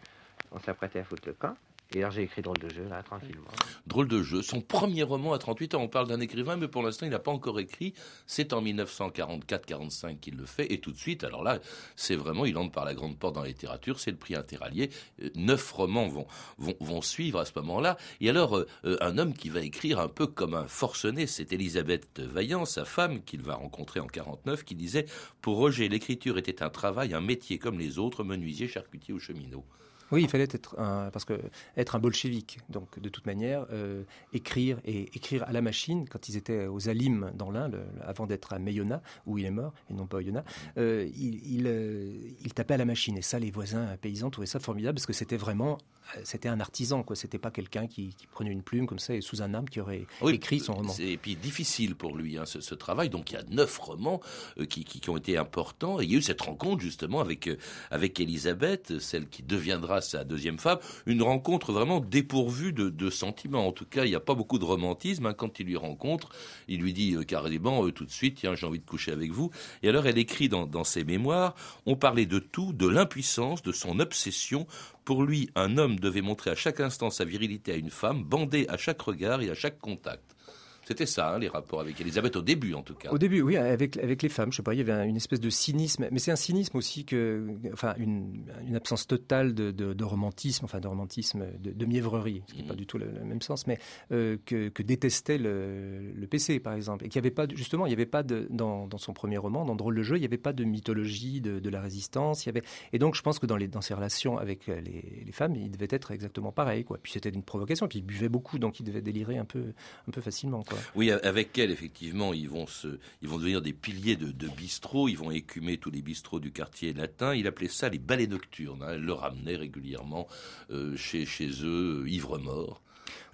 on 0.50 0.58
s'apprêtait 0.58 0.98
à 0.98 1.04
foutre 1.04 1.26
le 1.26 1.34
camp. 1.34 1.54
Et 1.94 2.04
j'ai 2.10 2.22
écrit 2.22 2.42
Drôle 2.42 2.58
de 2.58 2.68
jeu, 2.68 2.86
là, 2.88 3.02
tranquillement. 3.02 3.50
Drôle 3.86 4.08
de 4.08 4.22
jeu. 4.22 4.42
Son 4.42 4.60
premier 4.60 5.02
roman 5.02 5.32
à 5.32 5.38
38 5.38 5.74
ans. 5.74 5.82
On 5.82 5.88
parle 5.88 6.08
d'un 6.08 6.20
écrivain, 6.20 6.56
mais 6.56 6.68
pour 6.68 6.82
l'instant, 6.82 7.06
il 7.06 7.10
n'a 7.10 7.18
pas 7.18 7.30
encore 7.30 7.60
écrit. 7.60 7.92
C'est 8.26 8.52
en 8.52 8.62
1944-45 8.62 10.18
qu'il 10.18 10.36
le 10.36 10.46
fait. 10.46 10.72
Et 10.72 10.80
tout 10.80 10.92
de 10.92 10.98
suite, 10.98 11.24
alors 11.24 11.42
là, 11.42 11.58
c'est 11.96 12.16
vraiment, 12.16 12.46
il 12.46 12.56
entre 12.56 12.72
par 12.72 12.84
la 12.84 12.94
grande 12.94 13.18
porte 13.18 13.34
dans 13.34 13.42
la 13.42 13.48
littérature. 13.48 14.00
C'est 14.00 14.10
le 14.10 14.16
prix 14.16 14.34
interallié. 14.34 14.90
Euh, 15.22 15.28
neuf 15.34 15.70
romans 15.72 16.08
vont, 16.08 16.26
vont, 16.58 16.74
vont 16.80 17.02
suivre 17.02 17.40
à 17.40 17.44
ce 17.44 17.52
moment-là. 17.56 17.96
Et 18.20 18.30
alors, 18.30 18.56
euh, 18.56 18.66
euh, 18.84 18.96
un 19.00 19.18
homme 19.18 19.34
qui 19.34 19.48
va 19.48 19.60
écrire 19.60 20.00
un 20.00 20.08
peu 20.08 20.26
comme 20.26 20.54
un 20.54 20.66
forcené, 20.66 21.26
c'est 21.26 21.52
Elisabeth 21.52 22.20
Vaillant, 22.20 22.64
sa 22.64 22.84
femme, 22.84 23.22
qu'il 23.22 23.42
va 23.42 23.54
rencontrer 23.54 24.00
en 24.00 24.06
49, 24.06 24.64
qui 24.64 24.74
disait, 24.74 25.06
pour 25.40 25.56
Roger, 25.56 25.88
l'écriture 25.88 26.38
était 26.38 26.62
un 26.62 26.70
travail, 26.70 27.14
un 27.14 27.20
métier 27.20 27.58
comme 27.58 27.78
les 27.78 27.98
autres, 27.98 28.24
menuisier, 28.24 28.68
charcutier 28.68 29.12
ou 29.12 29.18
cheminot. 29.18 29.64
Oui, 30.12 30.22
il 30.22 30.28
fallait 30.28 30.44
être 30.44 30.78
un, 30.78 31.10
parce 31.10 31.24
que 31.24 31.40
être 31.76 31.96
un 31.96 31.98
bolchevique, 31.98 32.58
donc 32.68 33.00
de 33.00 33.08
toute 33.08 33.24
manière, 33.26 33.66
euh, 33.72 34.02
écrire 34.34 34.78
et 34.84 35.08
écrire 35.14 35.42
à 35.44 35.52
la 35.52 35.62
machine 35.62 36.06
quand 36.08 36.28
ils 36.28 36.36
étaient 36.36 36.66
aux 36.66 36.90
Alim 36.90 37.32
dans 37.34 37.50
l'Ain, 37.50 37.70
avant 38.04 38.26
d'être 38.26 38.52
à 38.52 38.58
Meyona 38.58 39.02
où 39.26 39.38
il 39.38 39.46
est 39.46 39.50
mort 39.50 39.72
et 39.90 39.94
non 39.94 40.06
pas 40.06 40.18
Oyonnax, 40.18 40.46
euh, 40.76 41.08
il, 41.16 41.64
euh, 41.66 42.12
il, 42.44 42.52
tapait 42.52 42.74
à 42.74 42.76
la 42.76 42.84
machine 42.84 43.16
et 43.16 43.22
ça, 43.22 43.38
les 43.38 43.50
voisins 43.50 43.96
paysans 44.02 44.30
trouvaient 44.30 44.46
ça 44.46 44.60
formidable 44.60 44.96
parce 44.96 45.06
que 45.06 45.14
c'était 45.14 45.38
vraiment, 45.38 45.78
c'était 46.24 46.50
un 46.50 46.60
artisan 46.60 47.02
quoi. 47.02 47.16
C'était 47.16 47.38
pas 47.38 47.50
quelqu'un 47.50 47.86
qui, 47.86 48.14
prenait 48.32 48.50
une 48.50 48.62
plume 48.62 48.86
comme 48.86 48.98
ça 48.98 49.14
et 49.14 49.22
sous 49.22 49.40
un 49.40 49.54
arbre 49.54 49.70
qui 49.70 49.80
aurait 49.80 50.06
écrit 50.28 50.60
son 50.60 50.74
roman. 50.74 50.94
Et 50.98 51.16
puis 51.16 51.36
difficile 51.36 51.94
pour 51.94 52.14
lui 52.14 52.36
hein, 52.36 52.44
ce, 52.44 52.74
travail. 52.74 53.08
Donc 53.08 53.30
il 53.30 53.34
y 53.34 53.36
a 53.38 53.44
neuf 53.48 53.78
romans 53.78 54.20
qui, 54.68 54.84
qui, 54.84 55.08
ont 55.08 55.16
été 55.16 55.38
importants 55.38 56.00
et 56.00 56.04
il 56.04 56.12
y 56.12 56.14
a 56.14 56.18
eu 56.18 56.22
cette 56.22 56.40
rencontre 56.42 56.82
justement 56.82 57.20
avec 57.20 57.48
avec 57.90 58.20
Elisabeth, 58.20 58.98
celle 58.98 59.28
qui 59.28 59.42
deviendra 59.42 60.01
sa 60.02 60.24
deuxième 60.24 60.58
femme, 60.58 60.78
une 61.06 61.22
rencontre 61.22 61.72
vraiment 61.72 62.00
dépourvue 62.00 62.72
de, 62.72 63.10
sentiments. 63.10 63.66
En 63.66 63.72
tout 63.72 63.86
cas, 63.86 64.04
il 64.04 64.10
n'y 64.10 64.14
a 64.14 64.20
pas 64.20 64.34
beaucoup 64.34 64.58
de 64.58 64.64
romantisme. 64.64 65.26
Hein. 65.26 65.34
Quand 65.34 65.58
il 65.60 65.66
lui 65.66 65.76
rencontre, 65.76 66.30
il 66.68 66.80
lui 66.80 66.92
dit 66.92 67.14
euh, 67.14 67.24
carrément 67.24 67.84
euh, 67.84 67.92
tout 67.92 68.04
de 68.04 68.10
suite, 68.10 68.38
tiens, 68.40 68.54
j'ai 68.54 68.66
envie 68.66 68.78
de 68.78 68.84
coucher 68.84 69.12
avec 69.12 69.32
vous. 69.32 69.50
Et 69.82 69.88
alors, 69.88 70.06
elle 70.06 70.18
écrit 70.18 70.48
dans, 70.48 70.66
dans 70.66 70.84
ses 70.84 71.04
mémoires, 71.04 71.54
on 71.86 71.96
parlait 71.96 72.26
de 72.26 72.38
tout, 72.38 72.72
de 72.72 72.86
l'impuissance, 72.86 73.62
de 73.62 73.72
son 73.72 73.98
obsession. 74.00 74.66
Pour 75.04 75.24
lui, 75.24 75.50
un 75.54 75.78
homme 75.78 75.98
devait 75.98 76.20
montrer 76.20 76.50
à 76.50 76.54
chaque 76.54 76.80
instant 76.80 77.10
sa 77.10 77.24
virilité 77.24 77.72
à 77.72 77.76
une 77.76 77.90
femme, 77.90 78.22
bandée 78.22 78.66
à 78.68 78.76
chaque 78.76 79.00
regard 79.00 79.42
et 79.42 79.50
à 79.50 79.54
chaque 79.54 79.78
contact. 79.78 80.36
C'était 80.84 81.06
ça, 81.06 81.34
hein, 81.34 81.38
les 81.38 81.48
rapports 81.48 81.80
avec 81.80 82.00
Elisabeth, 82.00 82.34
au 82.36 82.42
début 82.42 82.74
en 82.74 82.82
tout 82.82 82.94
cas. 82.94 83.10
Au 83.10 83.18
début, 83.18 83.40
oui, 83.40 83.56
avec, 83.56 83.96
avec 83.98 84.22
les 84.22 84.28
femmes, 84.28 84.50
je 84.50 84.56
sais 84.56 84.62
pas, 84.62 84.74
il 84.74 84.78
y 84.78 84.80
avait 84.80 85.08
une 85.08 85.16
espèce 85.16 85.40
de 85.40 85.50
cynisme, 85.50 86.08
mais 86.10 86.18
c'est 86.18 86.32
un 86.32 86.36
cynisme 86.36 86.76
aussi 86.76 87.04
que, 87.04 87.46
enfin, 87.72 87.94
une, 87.98 88.44
une 88.66 88.74
absence 88.74 89.06
totale 89.06 89.54
de, 89.54 89.70
de, 89.70 90.04
romantisme, 90.04 90.64
enfin 90.64 90.80
de 90.80 90.88
romantisme, 90.88 91.46
de, 91.60 91.70
de 91.70 91.86
mièvrerie, 91.86 92.42
ce 92.48 92.54
qui 92.54 92.62
n'est 92.62 92.68
pas 92.68 92.74
mm. 92.74 92.76
du 92.76 92.86
tout 92.86 92.98
le, 92.98 93.06
même 93.24 93.40
sens, 93.42 93.66
mais 93.68 93.78
euh, 94.10 94.36
que, 94.44 94.68
que, 94.70 94.82
détestait 94.82 95.38
le, 95.38 96.12
le, 96.12 96.26
PC, 96.26 96.58
par 96.58 96.74
exemple, 96.74 97.04
et 97.04 97.08
qu'il 97.08 97.20
n'y 97.20 97.26
avait 97.26 97.34
pas, 97.34 97.46
justement, 97.54 97.86
il 97.86 97.90
n'y 97.90 97.94
avait 97.94 98.06
pas 98.06 98.24
de, 98.24 98.48
dans, 98.50 98.88
dans, 98.88 98.98
son 98.98 99.12
premier 99.12 99.38
roman, 99.38 99.64
dans 99.64 99.76
Drôle 99.76 99.96
de 99.96 100.02
jeu, 100.02 100.16
il 100.16 100.20
n'y 100.20 100.26
avait 100.26 100.36
pas 100.36 100.52
de 100.52 100.64
mythologie 100.64 101.40
de, 101.40 101.60
de, 101.60 101.70
la 101.70 101.80
résistance, 101.80 102.44
il 102.44 102.48
y 102.48 102.50
avait, 102.50 102.62
et 102.92 102.98
donc 102.98 103.14
je 103.14 103.22
pense 103.22 103.38
que 103.38 103.46
dans, 103.46 103.56
les, 103.56 103.68
dans 103.68 103.80
ses 103.80 103.94
relations 103.94 104.36
avec 104.36 104.66
les, 104.66 105.22
les 105.24 105.32
femmes, 105.32 105.54
il 105.54 105.70
devait 105.70 105.88
être 105.90 106.10
exactement 106.10 106.50
pareil, 106.50 106.84
quoi. 106.84 106.98
Puis 107.00 107.12
c'était 107.12 107.30
une 107.30 107.44
provocation, 107.44 107.86
puis 107.86 108.00
il 108.00 108.02
buvait 108.02 108.28
beaucoup, 108.28 108.58
donc 108.58 108.80
il 108.80 108.84
devait 108.84 109.02
délirer 109.02 109.38
un 109.38 109.44
peu, 109.44 109.72
un 110.08 110.10
peu 110.10 110.20
facilement, 110.20 110.62
Oui, 110.94 111.10
avec 111.10 111.56
elle, 111.58 111.70
effectivement, 111.70 112.32
ils 112.32 112.48
vont, 112.48 112.66
se, 112.66 112.98
ils 113.22 113.28
vont 113.28 113.38
devenir 113.38 113.62
des 113.62 113.72
piliers 113.72 114.16
de, 114.16 114.30
de 114.30 114.48
bistrot, 114.48 115.08
ils 115.08 115.18
vont 115.18 115.30
écumer 115.30 115.78
tous 115.78 115.90
les 115.90 116.02
bistrots 116.02 116.40
du 116.40 116.52
quartier 116.52 116.92
latin. 116.92 117.34
Il 117.34 117.46
appelait 117.46 117.68
ça 117.68 117.88
les 117.88 117.98
ballets 117.98 118.26
nocturnes. 118.26 118.82
Hein. 118.82 118.92
Elle 118.92 119.02
le 119.02 119.12
ramenait 119.12 119.56
régulièrement 119.56 120.26
euh, 120.70 120.96
chez, 120.96 121.26
chez 121.26 121.50
eux, 121.64 122.04
ivre 122.08 122.38
mort. 122.38 122.82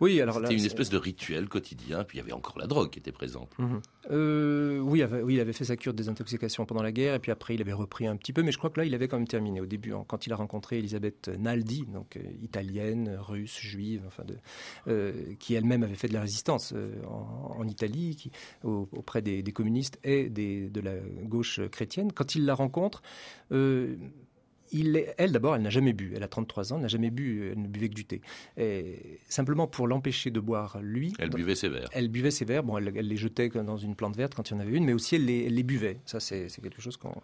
Oui, 0.01 0.21
alors 0.21 0.37
C'était 0.37 0.55
une 0.55 0.65
espèce 0.65 0.91
de 0.91 0.97
rituel 0.97 1.49
quotidien, 1.49 2.05
puis 2.05 2.19
il 2.19 2.21
y 2.21 2.25
avait 2.25 2.33
encore 2.33 2.59
la 2.59 2.67
drogue 2.67 2.91
qui 2.91 2.99
était 2.99 3.13
présente. 3.13 3.51
Mhm. 3.59 3.81
Euh, 4.11 4.79
oui, 4.79 5.03
oui, 5.23 5.35
il 5.35 5.41
avait 5.41 5.53
fait 5.53 5.65
sa 5.65 5.77
cure 5.77 5.93
de 5.93 5.99
désintoxication 5.99 6.65
pendant 6.67 6.83
la 6.83 6.93
guerre, 6.93 7.15
et 7.15 7.19
puis 7.19 7.33
après 7.33 7.55
il 7.55 7.61
avait 7.61 7.73
repris 7.73 8.07
un 8.07 8.17
petit 8.17 8.33
peu, 8.33 8.43
mais 8.43 8.53
je 8.53 8.59
crois 8.59 8.71
que 8.71 8.81
là 8.81 8.87
il 8.87 8.95
avait 8.95 9.09
quand 9.09 9.19
même 9.19 9.29
terminé 9.29 9.61
au 9.61 9.67
début, 9.67 9.93
quand 10.07 10.27
il 10.27 10.33
a 10.33 10.37
rencontré 10.37 10.79
Elisabeth 10.79 11.29
Naldi, 11.39 11.85
donc 11.93 12.17
euh, 12.17 12.21
italienne, 12.43 13.17
russe, 13.21 13.59
juive, 13.61 14.03
enfin 14.07 14.25
de, 14.25 14.37
euh, 14.89 15.35
qui 15.39 15.55
elle-même 15.55 15.83
avait 15.83 15.95
fait 15.95 16.09
de 16.09 16.15
la 16.15 16.23
résistance 16.23 16.75
en, 17.07 17.67
Italie, 17.69 18.17
qui, 18.17 18.31
auprès 18.63 19.21
des, 19.21 19.43
communistes 19.53 19.99
et 20.05 20.29
des, 20.31 20.69
de 20.69 20.81
la 20.81 20.95
gauche 21.25 21.61
chrétienne. 21.71 22.13
Quand 22.13 22.35
il 22.35 22.47
la 22.47 22.55
rencontre, 22.55 23.03
elle, 24.73 25.33
d'abord, 25.33 25.57
elle 25.57 25.63
n'a 25.63 25.71
jamais 25.71 25.93
bu. 25.93 26.13
Elle 26.15 26.23
a 26.23 26.29
33 26.29 26.73
ans, 26.73 26.77
elle 26.77 26.83
n'a 26.83 26.89
jamais 26.89 27.11
bu, 27.11 27.51
elle 27.53 27.63
ne 27.63 27.69
buvait 27.69 27.89
que 27.89 27.95
du 27.95 28.05
thé. 28.05 28.21
Et 28.57 29.21
simplement 29.29 29.67
pour 29.67 29.89
l'empêcher 29.89 30.31
de 30.31 30.41
boire, 30.41 30.79
lui. 30.83 31.15
Elle 31.19 31.31
buvait 31.31 31.55
ses 31.55 31.69
verres. 31.69 31.89
Elle 31.93 32.09
buvait 32.09 32.31
ses 32.31 32.45
verres. 32.45 32.63
Bon, 32.63 32.79
elle, 32.79 32.85
les 32.85 33.17
jetait 33.17 33.49
dans 33.49 33.77
une 33.77 33.95
plante 33.95 34.17
verte 34.17 34.35
quand 34.35 34.51
il 34.51 34.55
y 34.55 34.57
en 34.57 34.61
avait 34.61 34.77
une, 34.77 34.85
mais 34.85 34.93
aussi 34.93 35.17
elle 35.17 35.25
les 35.27 35.63
buvait. 35.63 35.99
Ça, 36.05 36.21
c'est 36.21 36.49
quelque 36.63 36.83
chose 36.83 36.97
qu'on. 36.97 37.15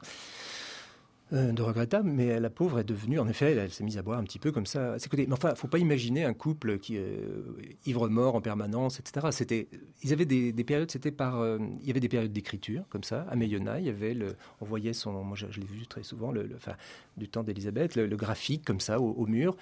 Euh, 1.34 1.52
de 1.52 1.62
regrettable, 1.62 2.10
mais 2.10 2.38
la 2.38 2.50
pauvre 2.50 2.78
est 2.78 2.84
devenue, 2.84 3.18
en 3.18 3.26
effet, 3.26 3.54
elle, 3.54 3.72
s'est 3.72 3.82
mise 3.82 3.98
à 3.98 4.02
boire 4.02 4.20
un 4.20 4.24
petit 4.24 4.38
peu 4.38 4.52
comme 4.52 4.66
ça 4.66 4.92
à 4.92 4.98
ses 5.00 5.08
côtés. 5.08 5.26
Mais 5.26 5.32
enfin, 5.32 5.54
faut 5.56 5.66
pas 5.66 5.78
imaginer 5.78 6.24
un 6.24 6.32
couple 6.32 6.78
qui 6.78 6.96
euh, 6.96 7.42
ivre 7.86 8.08
mort 8.08 8.36
en 8.36 8.40
permanence, 8.40 9.00
etc. 9.00 9.28
C'était, 9.32 9.66
ils 10.04 10.12
avaient 10.12 10.26
des, 10.26 10.52
périodes, 10.64 10.92
c'était 10.92 11.10
par, 11.10 11.40
euh, 11.40 11.58
il 11.80 11.88
y 11.88 11.90
avait 11.90 11.98
des 11.98 12.08
périodes 12.08 12.32
d'écriture 12.32 12.84
comme 12.88 13.02
ça. 13.02 13.26
À 13.28 13.34
Mayonna, 13.34 13.80
il 13.80 13.86
y 13.86 13.88
avait 13.88 14.14
le, 14.14 14.36
on 14.60 14.64
voyait 14.64 14.92
son, 14.92 15.24
moi 15.24 15.36
je, 15.36 15.46
l'ai 15.46 15.66
vu 15.66 15.88
très 15.88 16.04
souvent, 16.04 16.30
le, 16.30 16.48
enfin, 16.54 16.74
du 17.16 17.28
temps 17.28 17.42
d'Elisabeth, 17.42 17.96
le, 17.96 18.06
graphique 18.14 18.64
comme 18.64 18.80
ça 18.80 19.00
au, 19.00 19.26
mur. 19.26 19.56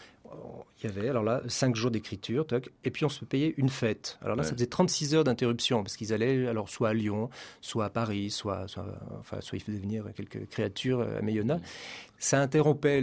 Il 0.82 0.86
y 0.86 0.90
avait 0.90 1.08
alors 1.08 1.22
là 1.22 1.42
cinq 1.46 1.76
jours 1.76 1.90
d'écriture, 1.90 2.46
et 2.84 2.90
puis 2.90 3.04
on 3.04 3.10
se 3.10 3.24
payait 3.24 3.54
une 3.58 3.68
fête. 3.68 4.18
Alors 4.22 4.36
là, 4.36 4.42
ça 4.42 4.54
faisait 4.54 4.66
36 4.66 5.14
heures 5.14 5.24
d'interruption 5.24 5.82
parce 5.82 5.96
qu'ils 5.96 6.12
allaient 6.14 6.46
alors 6.46 6.70
soit 6.70 6.90
à 6.90 6.94
Lyon, 6.94 7.28
soit 7.60 7.84
à 7.84 7.90
Paris, 7.90 8.30
soit, 8.30 8.66
soit, 8.66 8.86
enfin, 9.20 9.40
soit 9.40 9.58
ils 9.58 9.60
faisaient 9.60 9.78
venir 9.78 10.04
quelques 10.14 10.48
créatures 10.48 11.02
à 11.02 11.20
Mayonna 11.20 11.60
ça 12.18 12.40
interrompait 12.40 13.02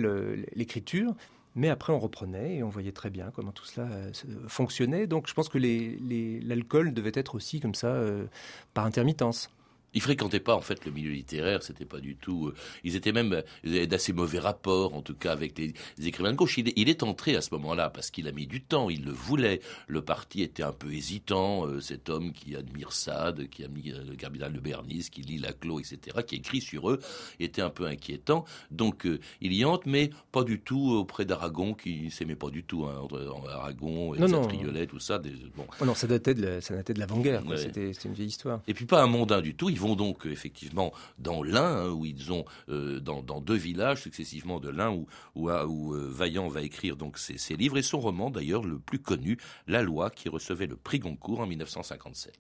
l'écriture. 0.55 1.13
Mais 1.55 1.69
après, 1.69 1.91
on 1.91 1.99
reprenait 1.99 2.57
et 2.57 2.63
on 2.63 2.69
voyait 2.69 2.91
très 2.91 3.09
bien 3.09 3.31
comment 3.35 3.51
tout 3.51 3.65
cela 3.65 3.87
euh, 3.87 4.11
fonctionnait. 4.47 5.07
Donc, 5.07 5.27
je 5.27 5.33
pense 5.33 5.49
que 5.49 5.57
l'alcool 5.57 6.93
devait 6.93 7.11
être 7.15 7.35
aussi 7.35 7.59
comme 7.59 7.75
ça, 7.75 7.87
euh, 7.87 8.25
par 8.73 8.85
intermittence. 8.85 9.49
Ils 9.93 10.01
fréquentaient 10.01 10.39
pas 10.39 10.55
en 10.55 10.61
fait 10.61 10.85
le 10.85 10.91
milieu 10.91 11.11
littéraire, 11.11 11.63
c'était 11.63 11.85
pas 11.85 11.99
du 11.99 12.15
tout. 12.15 12.47
Euh, 12.47 12.55
ils 12.83 12.95
étaient 12.95 13.11
même 13.11 13.41
d'assez 13.63 14.13
mauvais 14.13 14.39
rapports, 14.39 14.93
en 14.93 15.01
tout 15.01 15.15
cas 15.15 15.31
avec 15.31 15.57
les, 15.57 15.73
écrivains 16.05 16.31
de 16.31 16.37
gauche. 16.37 16.57
Il, 16.57 16.89
est 16.89 17.03
entré 17.03 17.35
à 17.35 17.41
ce 17.41 17.53
moment-là 17.55 17.89
parce 17.89 18.11
qu'il 18.11 18.27
a 18.27 18.31
mis 18.31 18.47
du 18.47 18.61
temps, 18.61 18.89
il 18.89 19.03
le 19.05 19.11
voulait. 19.11 19.61
Le 19.87 20.01
parti 20.01 20.41
était 20.41 20.63
un 20.63 20.71
peu 20.71 20.93
hésitant. 20.93 21.65
Euh, 21.65 21.79
cet 21.81 22.09
homme 22.09 22.33
qui 22.33 22.55
admire 22.55 22.91
Sade, 22.91 23.49
qui 23.49 23.63
a 23.63 23.67
mis 23.67 23.91
euh, 23.91 24.03
le 24.07 24.15
cardinal 24.15 24.53
de 24.53 24.59
Bernice, 24.59 25.09
qui 25.09 25.21
lit 25.21 25.37
Laclos, 25.37 25.79
etc., 25.79 26.17
qui 26.25 26.35
écrit 26.35 26.61
sur 26.61 26.89
eux, 26.89 26.99
était 27.39 27.61
un 27.61 27.69
peu 27.69 27.85
inquiétant. 27.85 28.45
Donc 28.71 29.07
il 29.41 29.53
y 29.53 29.65
entre, 29.65 29.87
mais 29.87 30.09
pas 30.31 30.43
du 30.43 30.59
tout 30.59 30.91
auprès 30.91 31.25
d'Aragon, 31.25 31.73
qui 31.73 32.11
s'aimait 32.11 32.35
pas 32.35 32.49
du 32.49 32.63
tout. 32.63 32.85
Hein, 32.85 33.07
Aragon, 33.49 34.13
et 34.15 34.19
non, 34.19 34.41
Triolet, 34.41 34.87
tout 34.87 34.99
ça. 34.99 35.19
bon. 35.55 35.65
Oh 35.79 35.85
non, 35.85 35.95
ça 35.95 36.07
datait 36.07 36.33
de 36.33 36.99
l'avant-guerre. 36.99 37.43
C'était 37.57 37.91
une 37.91 38.13
vieille 38.13 38.27
histoire. 38.27 38.61
Et 38.67 38.73
puis 38.73 38.85
pas 38.85 39.01
un 39.01 39.07
mondain 39.07 39.41
du 39.41 39.55
tout. 39.55 39.69
Ils 39.79 39.87
vont 39.87 39.95
donc 39.95 40.27
euh, 40.27 40.31
effectivement 40.31 40.91
dans 41.19 41.41
l'Ain, 41.41 41.85
hein, 41.85 41.89
où 41.89 42.05
ils 42.05 42.33
ont 42.33 42.43
euh, 42.67 42.99
dans, 42.99 43.39
deux 43.39 43.55
villages 43.55 44.01
successivement 44.01 44.59
de 44.59 44.67
l'Ain, 44.67 45.05
où, 45.35 45.49
euh, 45.49 46.09
Vaillant 46.11 46.49
va 46.49 46.63
écrire 46.63 46.97
donc 46.97 47.17
ses, 47.17 47.55
livres 47.55 47.77
et 47.77 47.81
son 47.81 48.01
roman 48.01 48.29
d'ailleurs 48.29 48.65
le 48.65 48.77
plus 48.77 48.99
connu, 48.99 49.37
La 49.67 49.81
Loi, 49.81 50.09
qui 50.09 50.27
recevait 50.27 50.67
le 50.67 50.75
prix 50.75 50.99
Goncourt 50.99 51.39
en 51.39 51.47
1957. 51.47 52.33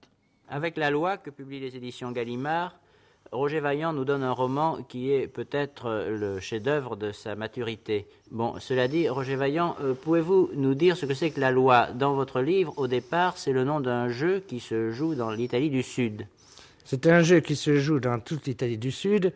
Avec 0.49 0.75
La 0.75 0.89
Loi 0.89 1.15
que 1.15 1.29
publient 1.29 1.61
les 1.61 1.77
éditions 1.77 2.11
Gallimard, 2.11 2.77
Roger 3.31 3.61
Vaillant 3.61 3.93
nous 3.93 4.03
donne 4.03 4.23
un 4.23 4.33
roman 4.33 4.83
qui 4.83 5.11
est 5.13 5.27
peut-être 5.29 6.07
le 6.09 6.41
chef-d'œuvre 6.41 6.97
de 6.97 7.13
sa 7.13 7.35
maturité. 7.35 8.07
Bon, 8.31 8.59
cela 8.59 8.89
dit, 8.89 9.07
Roger 9.07 9.37
Vaillant, 9.37 9.77
pouvez-vous 10.01 10.49
nous 10.55 10.73
dire 10.73 10.97
ce 10.97 11.05
que 11.05 11.13
c'est 11.13 11.31
que 11.31 11.39
la 11.39 11.51
loi? 11.51 11.91
Dans 11.93 12.15
votre 12.15 12.41
livre, 12.41 12.73
au 12.77 12.87
départ, 12.87 13.37
c'est 13.37 13.53
le 13.53 13.63
nom 13.63 13.79
d'un 13.79 14.09
jeu 14.09 14.41
qui 14.41 14.59
se 14.59 14.91
joue 14.91 15.15
dans 15.15 15.31
l'Italie 15.31 15.69
du 15.69 15.83
Sud. 15.83 16.27
C'est 16.89 17.05
un 17.05 17.21
jeu 17.21 17.39
qui 17.39 17.55
se 17.55 17.77
joue 17.77 17.99
dans 17.99 18.19
toute 18.19 18.47
l'Italie 18.47 18.79
du 18.79 18.89
Sud. 18.91 19.31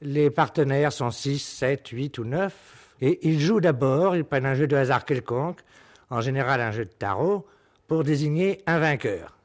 Les 0.00 0.30
partenaires 0.30 0.90
sont 0.90 1.10
6, 1.10 1.38
7, 1.38 1.88
8 1.88 2.16
ou 2.16 2.24
9. 2.24 2.96
Et 3.02 3.28
ils 3.28 3.38
jouent 3.38 3.60
d'abord, 3.60 4.16
ils 4.16 4.24
prennent 4.24 4.46
un 4.46 4.54
jeu 4.54 4.66
de 4.66 4.74
hasard 4.74 5.04
quelconque, 5.04 5.60
en 6.08 6.22
général 6.22 6.62
un 6.62 6.70
jeu 6.70 6.86
de 6.86 6.90
tarot, 6.90 7.46
pour 7.88 8.04
désigner 8.04 8.62
un 8.66 8.78
vainqueur. 8.78 9.36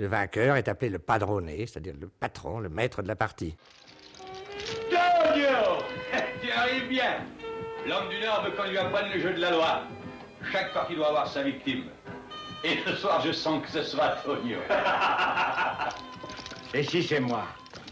Le 0.00 0.08
vainqueur 0.08 0.56
est 0.56 0.66
appelé 0.66 0.90
le 0.90 0.98
padrone, 0.98 1.48
c'est-à-dire 1.56 1.94
le 2.00 2.08
patron, 2.08 2.58
le 2.58 2.68
maître 2.68 3.00
de 3.00 3.06
la 3.06 3.14
partie. 3.14 3.54
Tonio 4.90 5.46
Tu 6.42 6.50
arrives 6.50 6.88
bien 6.88 7.18
L'homme 7.86 8.08
du 8.08 8.18
Nord 8.26 8.42
veut 8.44 8.56
qu'on 8.56 8.68
lui 8.68 8.76
apprenne 8.76 9.12
le 9.12 9.20
jeu 9.20 9.34
de 9.34 9.40
la 9.40 9.52
loi. 9.52 9.82
Chaque 10.50 10.74
partie 10.74 10.96
doit 10.96 11.10
avoir 11.10 11.28
sa 11.28 11.44
victime. 11.44 11.84
Et 12.64 12.78
ce 12.84 12.96
soir, 12.96 13.22
je 13.24 13.30
sens 13.30 13.62
que 13.64 13.70
ce 13.70 13.84
sera 13.84 14.16
Tonio. 14.24 14.58
Et 16.76 16.82
si 16.82 17.04
c'est 17.04 17.20
moi, 17.20 17.46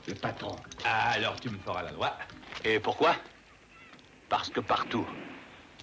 le 0.09 0.15
patron 0.15 0.57
Ah, 0.85 1.11
alors 1.11 1.39
tu 1.41 1.49
me 1.49 1.59
feras 1.59 1.85
la 1.85 1.93
loi. 1.93 2.17
Et 2.65 2.81
pourquoi? 2.81 3.15
Parce 4.29 4.51
que 4.51 4.59
partout, 4.59 5.07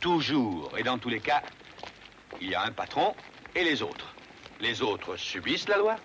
toujours 0.02 0.70
et 0.78 0.84
dans 0.84 0.98
tous 0.98 1.08
les 1.08 1.22
cas, 1.22 1.42
il 2.42 2.50
y 2.50 2.56
a 2.56 2.64
un 2.64 2.72
patron 2.72 3.16
et 3.56 3.64
les 3.64 3.82
autres. 3.82 4.14
Les 4.60 4.82
autres 4.82 5.16
subissent 5.16 5.70
la 5.70 5.78
loi, 5.78 5.96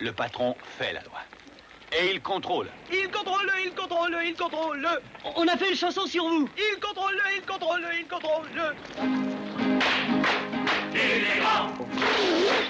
le 0.00 0.12
patron 0.12 0.54
fait 0.76 0.92
la 0.92 1.02
loi. 1.04 1.20
Et 1.98 2.12
il 2.12 2.20
contrôle. 2.20 2.68
Il 2.92 3.10
contrôle, 3.10 3.50
il 3.64 3.72
contrôle, 3.72 4.18
il 4.22 4.34
contrôle. 4.34 4.86
On 5.34 5.48
a 5.48 5.56
fait 5.56 5.70
une 5.70 5.76
chanson 5.76 6.06
sur 6.06 6.28
vous. 6.28 6.46
Il 6.58 6.78
contrôle, 6.78 7.18
il 7.34 7.42
contrôle, 7.46 7.80
il 7.98 8.06
contrôle. 8.06 8.74
Il 10.92 10.98
est 10.98 11.40
grand, 11.40 11.72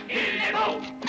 il 0.09 0.17
est 0.17 0.53
beau, 0.53 1.08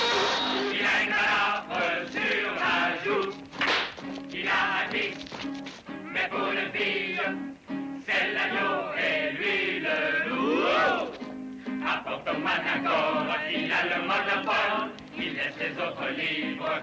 Il 13.51 13.71
a 13.71 13.83
le 13.83 14.01
monopole, 14.03 14.91
il 15.17 15.33
laisse 15.33 15.55
les 15.59 15.75
autres 15.81 16.07
libres. 16.15 16.81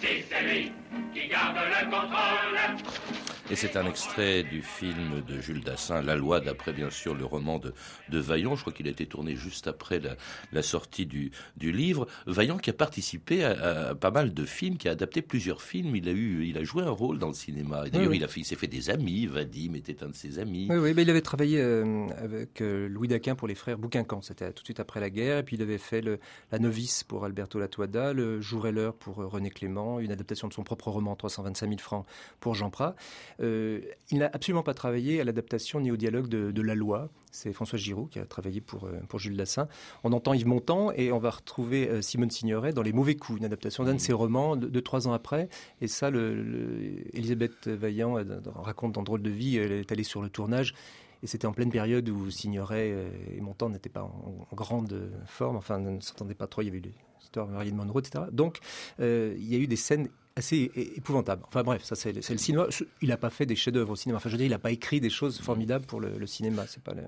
Si 0.00 0.24
c'est 0.28 0.42
lui 0.42 0.72
qui 1.12 1.28
garde 1.28 1.56
le 1.56 1.90
contrôle. 1.90 3.19
Et 3.50 3.56
c'est 3.56 3.76
un 3.76 3.84
extrait 3.84 4.44
du 4.44 4.62
film 4.62 5.22
de 5.26 5.40
Jules 5.40 5.64
Dassin, 5.64 6.02
La 6.02 6.14
Loi, 6.14 6.38
d'après 6.38 6.72
bien 6.72 6.88
sûr 6.88 7.16
le 7.16 7.24
roman 7.24 7.58
de, 7.58 7.74
de 8.08 8.18
Vaillant. 8.20 8.54
Je 8.54 8.60
crois 8.60 8.72
qu'il 8.72 8.86
a 8.86 8.92
été 8.92 9.06
tourné 9.06 9.34
juste 9.34 9.66
après 9.66 9.98
la, 9.98 10.14
la 10.52 10.62
sortie 10.62 11.04
du, 11.04 11.32
du, 11.56 11.72
livre. 11.72 12.06
Vaillant 12.26 12.58
qui 12.58 12.70
a 12.70 12.72
participé 12.72 13.42
à, 13.42 13.88
à, 13.88 13.94
pas 13.96 14.12
mal 14.12 14.32
de 14.34 14.44
films, 14.44 14.76
qui 14.76 14.88
a 14.88 14.92
adapté 14.92 15.20
plusieurs 15.20 15.62
films. 15.62 15.96
Il 15.96 16.08
a 16.08 16.12
eu, 16.12 16.44
il 16.44 16.58
a 16.58 16.62
joué 16.62 16.84
un 16.84 16.90
rôle 16.90 17.18
dans 17.18 17.26
le 17.26 17.34
cinéma. 17.34 17.88
Et 17.88 17.90
d'ailleurs, 17.90 18.10
oui, 18.10 18.22
oui. 18.22 18.28
il, 18.36 18.40
il 18.40 18.44
s'est 18.44 18.54
fait 18.54 18.68
des 18.68 18.88
amis. 18.88 19.26
Vadim 19.26 19.74
était 19.74 20.04
un 20.04 20.10
de 20.10 20.14
ses 20.14 20.38
amis. 20.38 20.68
Oui, 20.70 20.76
oui, 20.76 20.92
mais 20.94 21.02
il 21.02 21.10
avait 21.10 21.20
travaillé 21.20 21.60
euh, 21.60 22.06
avec 22.22 22.60
euh, 22.60 22.88
Louis 22.88 23.08
Daquin 23.08 23.34
pour 23.34 23.48
les 23.48 23.56
frères 23.56 23.78
Bouquincan. 23.78 24.22
C'était 24.22 24.52
tout 24.52 24.62
de 24.62 24.66
suite 24.66 24.78
après 24.78 25.00
la 25.00 25.10
guerre. 25.10 25.38
Et 25.38 25.42
puis 25.42 25.56
il 25.56 25.62
avait 25.62 25.78
fait 25.78 26.02
le, 26.02 26.20
La 26.52 26.60
Novice 26.60 27.02
pour 27.02 27.24
Alberto 27.24 27.58
Latuada, 27.58 28.12
Le 28.12 28.40
Jour 28.40 28.68
et 28.68 28.72
l'heure 28.72 28.94
pour 28.94 29.22
euh, 29.22 29.26
René 29.26 29.50
Clément, 29.50 29.98
une 29.98 30.12
adaptation 30.12 30.46
de 30.46 30.52
son 30.52 30.62
propre 30.62 30.90
roman 30.90 31.16
325 31.16 31.66
000 31.66 31.78
francs 31.80 32.06
pour 32.38 32.54
Jean 32.54 32.70
Prat. 32.70 32.94
Euh, 33.40 33.80
il 34.10 34.18
n'a 34.18 34.30
absolument 34.32 34.62
pas 34.62 34.74
travaillé 34.74 35.20
à 35.20 35.24
l'adaptation 35.24 35.80
ni 35.80 35.90
au 35.90 35.96
dialogue 35.96 36.28
de, 36.28 36.62
La 36.62 36.74
Loi. 36.74 37.08
C'est 37.30 37.52
François 37.52 37.78
Giraud 37.78 38.06
qui 38.06 38.18
a 38.18 38.26
travaillé 38.26 38.60
pour, 38.60 38.84
euh, 38.84 39.00
pour 39.08 39.18
Jules 39.18 39.36
Dassin. 39.36 39.68
On 40.04 40.12
entend 40.12 40.34
Yves 40.34 40.46
Montand 40.46 40.92
et 40.92 41.12
on 41.12 41.18
va 41.18 41.30
retrouver 41.30 41.88
euh, 41.88 42.02
Simone 42.02 42.30
Signoret 42.30 42.72
dans 42.72 42.82
Les 42.82 42.92
Mauvais 42.92 43.14
Coups, 43.14 43.38
une 43.38 43.44
adaptation 43.44 43.84
d'un 43.84 43.94
de 43.94 44.00
ses 44.00 44.12
romans 44.12 44.56
de, 44.56 44.80
trois 44.80 45.08
ans 45.08 45.12
après. 45.12 45.48
Et 45.80 45.88
ça, 45.88 46.10
le, 46.10 47.16
Elisabeth 47.16 47.68
Vaillant 47.68 48.16
raconte 48.56 48.92
dans 48.92 49.02
Drôle 49.02 49.22
de 49.22 49.30
vie, 49.30 49.56
elle 49.56 49.72
est 49.72 49.92
allée 49.92 50.04
sur 50.04 50.22
le 50.22 50.28
tournage. 50.28 50.74
Et 51.22 51.26
c'était 51.26 51.46
en 51.46 51.52
pleine 51.52 51.70
période 51.70 52.08
où 52.08 52.30
Signoret 52.30 52.94
et 53.30 53.40
Montand 53.42 53.68
n'étaient 53.68 53.90
pas 53.90 54.02
en, 54.02 54.46
grande 54.54 55.10
forme, 55.26 55.56
enfin 55.56 55.78
ne 55.78 56.00
s'entendaient 56.00 56.34
pas 56.34 56.46
trop, 56.46 56.62
il 56.62 56.66
y 56.66 56.68
avait 56.68 56.78
eu 56.78 56.92
l'histoire 57.20 57.46
de 57.46 57.52
Marilyn 57.52 57.76
Monroe, 57.76 58.00
etc. 58.00 58.24
Donc 58.32 58.60
il 58.98 59.44
y 59.44 59.54
a 59.54 59.58
eu 59.58 59.66
des 59.66 59.76
scènes 59.76 60.08
assez 60.36 60.70
épouvantable. 60.96 61.42
Enfin 61.46 61.62
bref, 61.62 61.82
ça 61.84 61.94
c'est 61.96 62.12
le 62.12 62.22
cinéma. 62.38 62.66
Il 63.02 63.08
n'a 63.08 63.16
pas 63.16 63.30
fait 63.30 63.46
des 63.46 63.56
chefs-d'œuvre 63.56 63.92
au 63.92 63.96
cinéma. 63.96 64.16
Enfin, 64.18 64.28
je 64.28 64.34
veux 64.34 64.38
dire, 64.38 64.46
il 64.46 64.50
n'a 64.50 64.58
pas 64.58 64.70
écrit 64.70 65.00
des 65.00 65.10
choses 65.10 65.40
formidables 65.40 65.86
pour 65.86 66.00
le, 66.00 66.18
le 66.18 66.26
cinéma. 66.26 66.64
C'est 66.66 66.82
pas 66.82 66.94
le... 66.94 67.02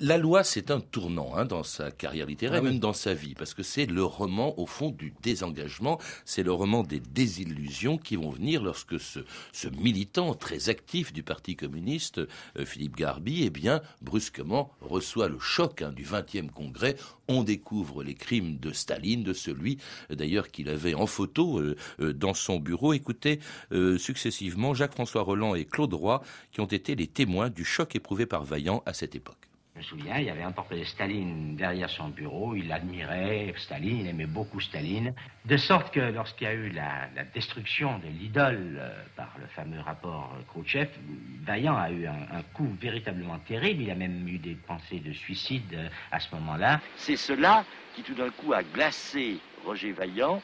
La 0.00 0.18
loi, 0.18 0.44
c'est 0.44 0.70
un 0.70 0.80
tournant 0.80 1.34
hein, 1.34 1.44
dans 1.44 1.62
sa 1.62 1.90
carrière 1.90 2.26
littéraire, 2.26 2.60
ah, 2.60 2.64
même 2.64 2.74
oui. 2.74 2.80
dans 2.80 2.92
sa 2.92 3.14
vie, 3.14 3.34
parce 3.34 3.54
que 3.54 3.62
c'est 3.62 3.86
le 3.86 4.04
roman 4.04 4.58
au 4.58 4.66
fond 4.66 4.90
du 4.90 5.12
désengagement. 5.22 5.98
C'est 6.24 6.42
le 6.42 6.52
roman 6.52 6.82
des 6.82 7.00
désillusions 7.00 7.98
qui 7.98 8.16
vont 8.16 8.30
venir 8.30 8.62
lorsque 8.62 8.98
ce, 9.00 9.20
ce 9.52 9.68
militant 9.68 10.34
très 10.34 10.68
actif 10.68 11.12
du 11.12 11.22
Parti 11.22 11.56
communiste, 11.56 12.18
euh, 12.18 12.64
Philippe 12.64 12.96
Garbi, 12.96 13.42
eh 13.44 13.50
bien 13.50 13.82
brusquement 14.00 14.72
reçoit 14.80 15.28
le 15.28 15.38
choc 15.38 15.82
hein, 15.82 15.92
du 15.92 16.04
20e 16.04 16.50
congrès. 16.50 16.96
On 17.28 17.42
découvre 17.42 18.02
les 18.02 18.14
crimes 18.14 18.58
de 18.58 18.72
Staline, 18.72 19.22
de 19.22 19.32
celui 19.32 19.78
d'ailleurs 20.10 20.50
qu'il 20.50 20.68
avait 20.68 20.94
en 20.94 21.06
photo 21.06 21.60
euh, 21.60 22.12
dans 22.12 22.34
son 22.34 22.51
bureau. 22.58 22.92
Écoutez 22.92 23.40
euh, 23.72 23.98
successivement 23.98 24.74
Jacques-François 24.74 25.22
Roland 25.22 25.54
et 25.54 25.64
Claude 25.64 25.94
Roy, 25.94 26.22
qui 26.50 26.60
ont 26.60 26.66
été 26.66 26.94
les 26.94 27.06
témoins 27.06 27.50
du 27.50 27.64
choc 27.64 27.94
éprouvé 27.96 28.26
par 28.26 28.44
Vaillant 28.44 28.82
à 28.86 28.92
cette 28.92 29.14
époque. 29.14 29.48
Je 29.74 29.80
me 29.80 29.84
souviens, 29.84 30.18
il 30.18 30.26
y 30.26 30.30
avait 30.30 30.42
un 30.42 30.52
portrait 30.52 30.78
de 30.80 30.84
Staline 30.84 31.56
derrière 31.56 31.88
son 31.88 32.10
bureau. 32.10 32.54
Il 32.54 32.70
admirait 32.70 33.54
Staline, 33.56 34.00
il 34.00 34.06
aimait 34.06 34.26
beaucoup 34.26 34.60
Staline. 34.60 35.14
De 35.46 35.56
sorte 35.56 35.94
que 35.94 36.00
lorsqu'il 36.00 36.46
y 36.46 36.50
a 36.50 36.52
eu 36.52 36.68
la, 36.68 37.08
la 37.16 37.24
destruction 37.24 37.98
de 37.98 38.08
l'idole 38.08 38.76
euh, 38.78 39.02
par 39.16 39.34
le 39.40 39.46
fameux 39.46 39.80
rapport 39.80 40.36
Khrouchtchev, 40.48 40.90
Vaillant 41.42 41.76
a 41.78 41.90
eu 41.90 42.06
un, 42.06 42.12
un, 42.12 42.42
coup 42.52 42.68
véritablement 42.78 43.38
terrible. 43.38 43.84
Il 43.84 43.90
a 43.90 43.94
même 43.94 44.28
eu 44.28 44.38
des 44.38 44.56
pensées 44.56 45.00
de 45.00 45.12
suicide 45.12 45.72
euh, 45.72 45.88
à 46.10 46.20
ce 46.20 46.34
moment-là. 46.34 46.82
C'est 46.96 47.16
cela 47.16 47.64
qui 47.94 48.02
tout 48.02 48.14
d'un 48.14 48.30
coup 48.30 48.52
a 48.52 48.62
glacé 48.62 49.38
Roger 49.64 49.92
Vaillant, 49.92 50.42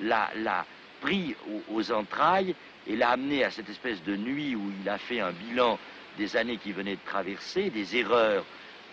l'a, 0.00 0.30
l'a 0.36 0.64
pris 1.04 1.36
aux, 1.70 1.92
entrailles 1.92 2.54
et 2.86 2.96
l'a 2.96 3.10
amené 3.10 3.44
à 3.44 3.50
cette 3.50 3.68
espèce 3.68 4.02
de 4.04 4.16
nuit 4.16 4.56
où 4.56 4.72
il 4.80 4.88
a 4.88 4.96
fait 4.96 5.20
un 5.20 5.32
bilan 5.32 5.78
des 6.16 6.34
années 6.34 6.56
qu'il 6.56 6.72
venait 6.72 6.94
de 6.94 7.04
traverser, 7.04 7.68
des 7.68 7.96
erreurs 7.96 8.44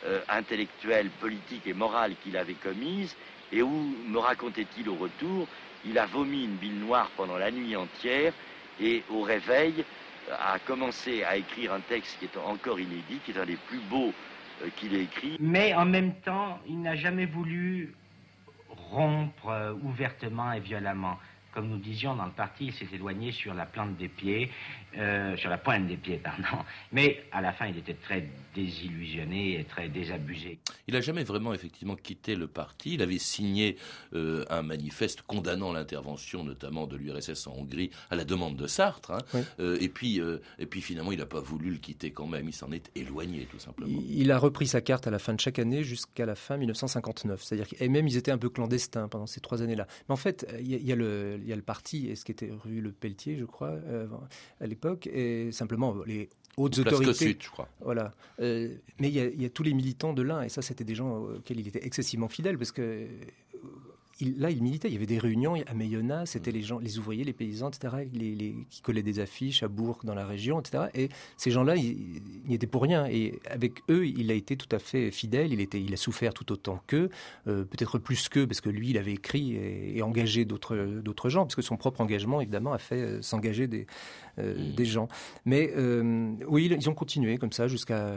euh, 0.06 0.19
intellectuelles, 0.28 1.10
politiques 1.21 1.65
et 1.67 1.74
morales 1.74 2.15
qu'il 2.21 2.36
avait 2.36 2.56
commises, 2.56 3.15
et 3.54 3.62
où, 3.62 3.95
me 4.08 4.17
racontait-il 4.17 4.89
au 4.89 4.95
retour, 4.95 5.47
il 5.86 5.97
a 5.97 6.06
vomi 6.06 6.43
une 6.43 6.56
bile 6.56 6.80
noire 6.80 7.10
pendant 7.15 7.38
la 7.38 7.50
nuit 7.50 7.78
entière, 7.78 8.34
et 8.82 9.04
au 9.10 9.21
réveil 9.21 9.86
a 10.32 10.60
commencé 10.60 11.24
à 11.24 11.38
écrire 11.38 11.74
un 11.74 11.80
texte 11.80 12.19
qui 12.19 12.26
est 12.26 12.38
encore 12.38 12.80
inédit, 12.80 13.19
qui 13.24 13.32
est 13.32 13.39
un 13.39 13.45
des 13.45 13.58
plus 13.69 13.80
beaux 13.89 14.13
euh, 14.63 14.67
qu'il 14.76 14.93
ait 14.95 15.04
écrit. 15.04 15.38
Mais 15.39 15.74
en 15.76 15.86
même 15.86 16.13
temps, 16.15 16.60
il 16.67 16.82
n'a 16.82 16.95
jamais 16.95 17.26
voulu 17.26 17.93
rompre 18.69 19.47
euh, 19.47 19.74
ouvertement 19.84 20.52
et 20.52 20.60
violemment 20.60 21.17
comme 21.54 21.68
nous 21.68 21.78
disions 21.78 22.16
dans 22.16 22.26
le 22.26 22.32
parti, 22.32 22.68
il 22.68 22.74
s'est 22.74 22.88
éloigné 22.94 23.32
sur 23.32 23.54
la 23.54 23.66
plante 23.66 23.98
des 23.98 24.08
pieds, 24.08 24.50
euh, 24.98 25.36
sur 25.38 25.50
la 25.50 25.58
pointe 25.58 25.88
des 25.88 25.98
pieds, 25.98 26.18
pardon. 26.18 26.64
Mais 26.92 27.24
à 27.32 27.42
la 27.42 27.52
fin, 27.52 27.68
il 27.68 27.78
était 27.78 27.94
très 27.94 28.28
désillusionné 28.56 29.60
et 29.60 29.64
très 29.64 29.90
désabusé. 29.90 30.60
Il 30.88 30.94
n'a 30.94 31.02
jamais 31.02 31.24
vraiment 31.24 31.54
effectivement 31.54 31.96
quitté 31.96 32.36
le 32.36 32.48
parti. 32.48 32.96
Il 32.96 33.02
avait 33.02 33.18
signé 33.18 33.78
euh, 34.14 34.46
un 34.50 34.62
manifeste 34.62 35.22
condamnant 35.24 35.72
l'intervention, 35.74 36.44
notamment 36.44 36.88
de 36.88 36.96
l'URSS 36.96 37.48
en 37.48 37.54
Hongrie, 37.54 37.92
à 38.10 38.16
la 38.16 38.26
demande 38.26 38.56
de 38.56 38.68
Sartre. 38.68 39.12
Hein. 39.12 39.20
Oui. 39.34 39.42
Euh, 39.60 39.78
et 39.80 39.90
puis, 39.90 40.20
euh, 40.20 40.40
et 40.60 40.66
puis 40.66 40.82
finalement, 40.82 41.12
il 41.12 41.20
n'a 41.20 41.26
pas 41.26 41.40
voulu 41.40 41.72
le 41.72 41.78
quitter 41.78 42.12
quand 42.12 42.28
même. 42.28 42.48
Il 42.48 42.54
s'en 42.54 42.72
est 42.72 42.92
éloigné, 42.96 43.48
tout 43.50 43.60
simplement. 43.60 44.02
Il 44.10 44.32
a 44.32 44.38
repris 44.38 44.68
sa 44.68 44.82
carte 44.82 45.08
à 45.08 45.12
la 45.12 45.20
fin 45.20 45.34
de 45.34 45.40
chaque 45.40 45.60
année 45.60 45.84
jusqu'à 45.84 46.26
la 46.26 46.36
fin 46.36 46.58
1959. 46.58 47.44
C'est-à-dire 47.44 47.68
et 47.80 47.90
même 47.90 48.08
ils 48.08 48.18
étaient 48.18 48.32
un 48.32 48.38
peu 48.38 48.50
clandestins 48.50 49.08
pendant 49.08 49.28
ces 49.28 49.40
trois 49.40 49.62
années-là. 49.62 49.88
Mais 50.08 50.14
en 50.14 50.18
fait, 50.18 50.48
il 50.60 50.68
y, 50.68 50.78
y, 50.78 50.92
a 50.92 50.96
le 50.96 51.41
il 51.42 51.50
y 51.50 51.54
a 51.54 51.56
le 51.56 51.62
parti, 51.62 52.08
et 52.08 52.16
ce 52.16 52.26
qui 52.26 52.32
était 52.32 52.50
rue 52.52 52.82
Le 52.82 52.92
Pelletier, 52.92 53.38
je 53.38 53.46
crois, 53.46 53.70
euh, 53.70 54.08
à 54.60 54.68
l'époque, 54.68 55.08
et 55.08 55.52
simplement 55.52 55.96
les 56.06 56.30
hautes 56.58 56.82
Place 56.82 56.94
autorités. 56.94 57.26
Sud, 57.28 57.38
je 57.42 57.50
crois. 57.50 57.68
Voilà. 57.82 58.12
Euh, 58.40 58.76
mais 59.00 59.10
il 59.10 59.14
y, 59.14 59.20
a, 59.20 59.26
il 59.26 59.42
y, 59.42 59.46
a, 59.46 59.50
tous 59.50 59.64
les 59.64 59.74
militants 59.74 60.14
de 60.14 60.22
l'un, 60.22 60.44
et 60.44 60.50
ça, 60.50 60.62
c'était 60.62 60.84
des 60.84 60.96
gens 60.96 61.18
auxquels 61.18 61.60
il 61.60 61.68
était 61.68 61.86
excessivement 61.86 62.28
fidèle, 62.28 62.58
parce 62.58 62.72
que 62.72 63.08
il, 64.22 64.40
là, 64.40 64.50
il 64.50 64.62
militait. 64.62 64.88
Il 64.88 64.94
y 64.94 64.98
avait 64.98 65.06
des 65.06 65.18
réunions 65.18 65.56
à 65.68 65.74
Mayonna, 65.74 66.26
c'était 66.26 66.52
les 66.52 66.62
gens, 66.62 66.80
les 66.80 67.00
ouvriers, 67.00 67.24
les 67.24 67.34
paysans, 67.34 67.70
etc., 67.70 68.08
les, 68.14 68.36
les, 68.36 68.56
qui 68.70 68.82
collaient 68.82 69.04
des 69.04 69.20
affiches 69.20 69.64
à 69.64 69.68
Bourg, 69.68 70.00
dans 70.04 70.14
la 70.14 70.26
région, 70.26 70.60
etc. 70.60 70.86
Et 70.94 71.10
ces 71.38 71.52
gens-là, 71.52 71.76
ils 71.76 72.22
n'y 72.46 72.56
étaient 72.56 72.68
pour 72.68 72.84
rien. 72.84 73.08
Et 73.08 73.40
avec 73.50 73.82
eux, 73.90 74.06
il 74.06 74.32
a 74.32 74.36
été 74.36 74.56
tout 74.56 74.74
à 74.74 74.80
fait 74.80 75.12
fidèle. 75.12 75.52
Il 75.52 75.60
était, 75.60 75.82
il 75.82 75.94
a 75.94 75.98
souffert 75.98 76.34
tout 76.34 76.52
autant 76.52 76.82
qu'eux, 76.88 77.10
euh, 77.48 77.66
peut-être 77.66 77.98
plus 77.98 78.30
qu'eux, 78.30 78.48
parce 78.48 78.62
que 78.62 78.70
lui, 78.70 78.92
il 78.92 78.98
avait 78.98 79.14
écrit 79.14 79.56
et, 79.56 79.98
et 79.98 80.02
engagé 80.02 80.46
d'autres, 80.46 81.30
gens, 81.30 81.42
parce 81.44 81.56
que 81.56 81.62
son 81.62 81.78
propre 81.78 82.02
engagement, 82.02 82.42
évidemment, 82.42 82.74
a 82.74 82.78
fait 82.78 83.02
euh, 83.02 83.22
s'engager 83.22 83.68
des, 83.68 83.88
euh, 84.40 84.56
mmh. 84.56 84.76
des 84.76 84.86
gens. 84.86 85.08
Mais 85.46 85.74
oui, 86.48 86.72
ils 86.72 86.90
ont 86.90 86.94
continué 86.94 87.38
comme 87.38 87.52
ça 87.52 87.68
jusqu'à 87.68 88.16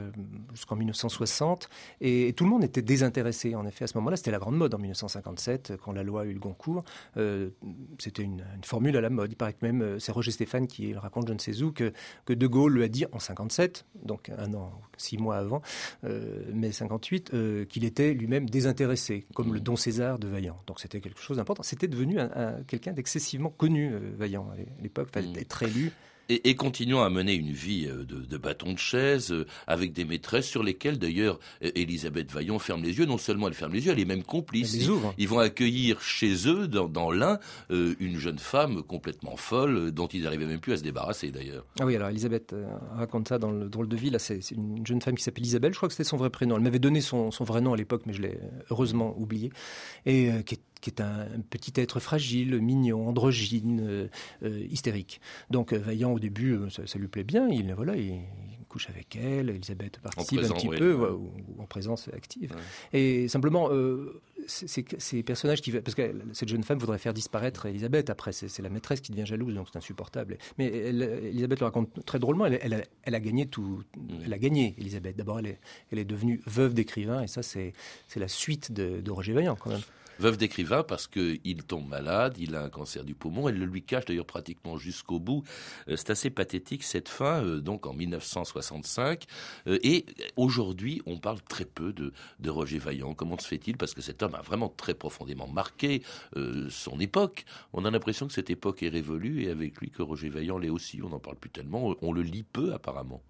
jusqu'en 0.53 0.77
1960, 0.77 1.69
et, 2.01 2.29
et, 2.29 2.33
tout 2.33 2.45
le 2.45 2.51
monde 2.51 2.64
était 2.64 2.83
désintéressé. 2.83 3.55
En 3.55 3.67
effet, 3.67 3.85
à 3.85 3.87
ce 3.87 3.97
moment-là, 3.99 4.17
c'était 4.17 4.31
la 4.31 4.38
grande 4.38 4.57
mode 4.57 4.75
en 4.75 4.79
1957, 4.79 5.75
quand 5.83 5.93
la 5.94 6.02
loi 6.02 6.22
a 6.22 6.24
eu 6.24 6.33
le 6.33 6.40
Goncourt. 6.40 6.85
Euh, 7.16 7.50
c'était 7.98 8.22
une, 8.22 8.44
formule 8.62 8.96
à 8.96 9.00
la 9.00 9.11
mode. 9.11 9.33
Il 9.33 9.37
paraît 9.37 9.52
que 9.52 9.64
même, 9.64 9.83
euh, 9.83 9.98
c'est 9.98 10.12
Roger 10.12 10.30
Stéphane 10.30 10.66
qui 10.66 10.94
raconte, 10.94 11.28
je 11.28 11.33
ne 11.33 11.38
sais 11.38 11.62
où, 11.62 11.72
que, 11.72 11.92
De 12.28 12.46
Gaulle 12.46 12.74
lui 12.74 12.85
a 12.85 12.88
dit 12.88 13.04
en 13.12 13.18
57, 13.18 13.87
donc 14.02 14.30
un 14.37 14.54
an, 14.54 14.72
six 14.96 15.18
mois 15.18 15.37
avant, 15.37 15.62
euh, 16.04 16.42
mai 16.52 16.72
58, 16.72 17.33
euh, 17.35 17.64
qu'il 17.64 17.85
était 17.85 18.14
lui-même 18.14 18.48
désintéressé, 18.48 19.26
comme 19.35 19.52
le 19.54 19.61
Don 19.61 19.76
César 19.76 20.18
de 20.18 20.28
Vaillant. 20.28 20.61
Donc 20.66 20.80
c'était 20.80 21.00
quelque 21.00 21.20
chose 21.20 21.37
d'important. 21.37 21.62
C'était 21.62 21.88
devenu 21.88 22.18
un, 22.18 22.30
un, 22.35 22.62
quelqu'un 22.64 22.92
d'excessivement 22.92 23.50
connu, 23.50 23.92
Vaillant, 24.16 24.50
à 24.50 24.83
l'époque, 24.83 25.14
mmh. 25.14 25.38
être 25.38 25.62
élu 25.62 25.92
Et, 26.29 26.49
et, 26.49 26.55
continuons 26.55 27.03
à 27.03 27.11
mener 27.11 27.35
une 27.35 27.53
vie 27.53 27.87
euh, 27.87 28.05
de, 28.05 28.21
de 28.21 28.37
bâton 28.39 28.73
de 28.73 28.79
chaise, 28.79 29.33
euh, 29.33 29.47
avec 29.67 29.93
des 29.93 30.05
maîtresses 30.05 30.47
sur 30.47 30.63
lesquelles 30.63 30.99
d'ailleurs 30.99 31.39
Elisabeth 31.61 32.31
Vaillant 32.33 32.59
ferme 32.59 32.83
les 32.83 32.99
yeux. 32.99 33.05
Non 33.05 33.19
seulement 33.19 33.49
elle 33.49 33.55
ferme 33.55 33.73
les 33.73 33.85
yeux, 33.85 33.93
elle 33.93 34.01
est 34.01 34.05
même 34.05 34.23
complice. 34.23 34.75
Ils, 34.75 34.91
ils, 35.19 35.29
vont 35.29 35.39
accueillir 35.39 36.01
chez 36.01 36.49
eux, 36.49 36.67
dans, 36.69 36.89
dans 36.89 37.11
l'un, 37.11 37.39
euh, 37.71 37.95
une 38.01 38.19
jeune 38.19 38.39
femme 38.39 38.83
complètement 38.83 39.37
folle, 39.37 39.91
dont 39.91 40.07
ils 40.07 40.23
n'arrivaient 40.23 40.47
même 40.47 40.61
plus 40.61 40.73
à 40.73 40.77
se 40.79 40.83
débarrasser 40.83 41.31
d'ailleurs. 41.31 41.67
Ah 41.81 41.85
oui, 41.85 41.97
alors 41.97 42.09
Elisabeth 42.09 42.55
raconte 42.97 43.29
ça 43.29 43.39
dans 43.39 43.51
le 43.51 43.69
drôle 43.69 43.89
de 43.89 43.97
vie. 43.97 44.11
Là, 44.11 44.19
c'est 44.19 44.41
une 44.51 44.87
jeune 44.87 45.03
femme 45.03 45.17
qui 45.17 45.23
s'appelle 45.23 45.45
Isabelle. 45.45 45.73
Je 45.73 45.77
crois 45.77 45.89
que 45.89 45.95
c'était 45.95 46.09
son 46.09 46.17
vrai 46.17 46.31
prénom. 46.31 46.57
Elle 46.57 46.63
m'avait 46.63 46.79
donné 46.79 47.01
son, 47.01 47.31
son, 47.31 47.45
vrai 47.45 47.61
nom 47.61 47.75
à 47.75 47.77
l'époque, 47.77 48.03
mais 48.07 48.13
je 48.13 48.23
l'ai 48.23 48.39
heureusement 48.71 49.15
oublié. 49.19 49.51
Et 50.07 50.31
qui 50.45 50.55
est 50.55 50.61
qui 50.85 50.90
est 50.90 51.01
un, 51.01 51.27
petit 51.49 51.73
être 51.81 51.99
fragile, 51.99 52.61
mignon, 52.61 53.09
androgyne, 53.09 53.81
euh, 53.81 54.09
euh, 54.42 54.66
hystérique. 54.70 55.18
Donc 55.49 55.73
euh, 55.73 55.79
Vaillant 55.79 56.12
au 56.12 56.18
début, 56.18 56.59
ça, 56.68 56.99
lui 56.99 57.09
plaît 57.09 57.25
bien, 57.25 57.49
il 57.49 57.73
voilà, 57.75 57.97
il, 57.97 58.20
couche 58.68 58.90
avec 58.90 59.16
elle, 59.16 59.51
Elisabeth 59.51 59.99
participe 60.01 60.40
un 60.40 60.49
petit 60.49 60.68
peu, 60.68 60.94
ou, 60.94 61.33
en 61.59 61.64
présence 61.64 62.11
active. 62.12 62.55
Et 62.92 63.29
simplement, 63.29 63.70
ces 64.47 65.23
personnages 65.23 65.62
qui 65.62 65.70
parce 65.70 65.94
que 65.94 66.14
cette 66.33 66.49
jeune 66.49 66.64
femme 66.64 66.79
voudrait 66.79 66.99
faire 66.99 67.14
disparaître 67.14 67.66
Elisabeth. 67.66 68.11
Après, 68.11 68.33
c'est 68.33 68.61
la 68.61 68.68
maîtresse 68.68 69.01
qui 69.01 69.12
devient 69.12 69.27
jalouse, 69.27 69.55
donc 69.55 69.68
c'est 69.73 69.79
insupportable. 69.79 70.38
Mais 70.59 70.66
Elisabeth 70.66 71.61
le 71.61 71.66
raconte 71.66 72.05
très 72.05 72.18
drôlement. 72.18 72.47
Elle, 72.47 72.75
a, 72.75 72.83
elle, 73.05 73.14
a, 73.14 73.20
gagné 73.20 73.47
tout. 73.47 73.85
Elle 74.25 74.33
a 74.33 74.38
gagné 74.38 74.75
Elisabeth. 74.77 75.16
D'abord, 75.16 75.38
elle 75.38 75.47
est, 75.47 75.61
elle 75.92 76.01
est 76.01 76.05
devenue 76.05 76.42
veuve 76.47 76.75
d'écrivain, 76.75 77.23
et 77.23 77.29
ça, 77.29 77.42
c'est 77.42 77.73
la 78.16 78.29
suite 78.29 78.73
de, 78.73 79.01
de 79.01 79.11
Roger 79.11 79.33
Vaillant 79.35 79.57
quand 79.57 79.70
même 79.70 79.83
veuve 80.18 80.37
d'écrivain 80.37 80.83
parce 80.83 81.07
qu'il 81.07 81.62
tombe 81.66 81.88
malade, 81.88 82.37
il 82.38 82.55
a 82.55 82.62
un 82.62 82.68
cancer 82.68 83.05
du 83.05 83.14
poumon, 83.14 83.48
elle 83.48 83.59
le 83.59 83.66
lui 83.66 83.83
cache 83.83 84.05
d'ailleurs 84.05 84.27
pratiquement 84.27 84.77
jusqu'au 84.77 85.18
bout. 85.18 85.44
Euh, 85.88 85.96
c'est 85.96 86.11
assez 86.11 86.31
pathétique 86.31 86.83
cette 86.83 87.09
fin, 87.09 87.44
euh, 87.44 87.61
donc 87.61 87.87
en 87.87 87.92
1965. 87.92 89.24
Euh, 89.66 89.79
et 89.83 90.07
aujourd'hui, 90.37 91.03
on 91.07 91.18
parle 91.18 91.40
très 91.42 91.64
peu 91.64 91.92
de, 91.92 92.12
de 92.40 92.50
Roger 92.50 92.79
Vaillant. 92.79 93.14
Comment 93.14 93.38
se 93.38 93.48
fait-il? 93.48 93.77
Parce 93.77 93.94
que 93.94 94.03
cet 94.03 94.22
homme 94.22 94.35
a 94.35 94.42
vraiment 94.42 94.68
très 94.68 94.94
profondément 94.94 95.48
marqué 95.48 96.03
son 96.68 97.00
époque. 97.00 97.44
On 97.72 97.85
a 97.85 97.90
l'impression 97.90 98.27
que 98.27 98.33
cette 98.33 98.50
époque 98.50 98.83
est 98.83 98.88
révolue 98.88 99.44
et 99.44 99.50
avec 99.50 99.79
lui 99.81 99.90
que 99.90 100.03
Roger 100.03 100.29
Vaillant 100.29 100.59
l'est 100.59 100.70
aussi. 100.70 101.00
On 101.03 101.09
n'en 101.09 101.18
parle 101.18 101.37
plus 101.37 101.50
tellement, 101.50 101.94
on 102.00 102.12
le 102.12 102.22
lit 102.22 102.44
peu 102.44 102.72
apparemment. 102.72 103.22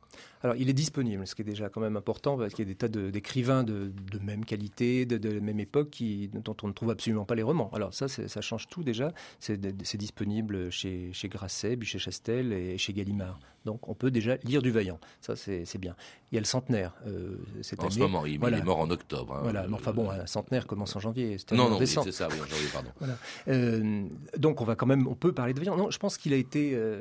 Alors, 0.42 0.56
il 0.56 0.68
est 0.68 0.74
disponible, 0.74 1.26
ce 1.26 1.34
qui 1.34 1.42
est 1.42 1.44
déjà 1.44 1.68
quand 1.68 1.80
même 1.80 1.96
important, 1.96 2.36
parce 2.36 2.52
qu'il 2.52 2.66
y 2.66 2.70
a 2.70 2.72
des 2.72 2.76
tas 2.76 2.88
d'écrivains 2.88 3.64
de, 3.64 3.92
de, 4.12 4.18
même 4.18 4.44
qualité, 4.44 5.06
de, 5.06 5.16
de, 5.16 5.40
même 5.40 5.58
époque, 5.58 5.90
qui, 5.90 6.28
dont 6.28 6.54
on 6.62 6.68
ne 6.68 6.72
trouve 6.72 6.90
absolument 6.90 7.24
pas 7.24 7.34
les 7.34 7.42
romans. 7.42 7.70
Alors 7.72 7.94
ça, 7.94 8.08
ça 8.08 8.40
change 8.40 8.66
tout 8.68 8.82
déjà. 8.82 9.12
C'est 9.40 9.96
disponible 9.96 10.70
chez, 10.70 11.10
chez 11.12 11.28
Grasset, 11.28 11.78
chez 11.82 11.98
Chastel 11.98 12.52
et 12.52 12.78
chez 12.78 12.92
Gallimard. 12.92 13.38
Donc, 13.64 13.88
on 13.88 13.94
peut 13.94 14.10
déjà 14.10 14.36
lire 14.44 14.60
du 14.60 14.70
Vaillant. 14.70 14.98
Ça, 15.20 15.36
c'est 15.36 15.78
bien. 15.78 15.96
Il 16.30 16.34
y 16.34 16.38
a 16.38 16.40
le 16.40 16.46
centenaire 16.46 16.94
euh, 17.06 17.38
cette 17.62 17.80
en 17.80 17.84
année. 17.84 17.94
ce 17.94 18.00
moment, 18.00 18.26
il, 18.26 18.34
est 18.34 18.62
mort 18.62 18.80
en 18.80 18.90
octobre. 18.90 19.34
Hein, 19.34 19.40
voilà. 19.42 19.66
enfin 19.72 19.92
bon, 19.92 20.10
un 20.10 20.26
centenaire 20.26 20.66
commence 20.66 20.94
en 20.96 21.00
janvier. 21.00 21.36
Non, 21.52 21.70
non, 21.70 21.78
c'est 21.78 22.12
ça, 22.12 22.28
oui, 22.30 22.36
en 22.40 22.46
janvier, 22.46 22.68
pardon. 22.72 22.90
Voilà. 22.98 23.16
Euh, 23.48 24.06
donc, 24.36 24.60
on 24.60 24.64
va 24.64 24.76
quand 24.76 24.86
même, 24.86 25.06
on 25.08 25.14
peut 25.14 25.32
parler 25.32 25.54
de 25.54 25.58
Vaillant. 25.58 25.76
Non, 25.76 25.90
je 25.90 25.98
pense 25.98 26.18
qu'il 26.18 26.32
a 26.32 26.36
été... 26.36 26.72
Euh, 26.74 27.00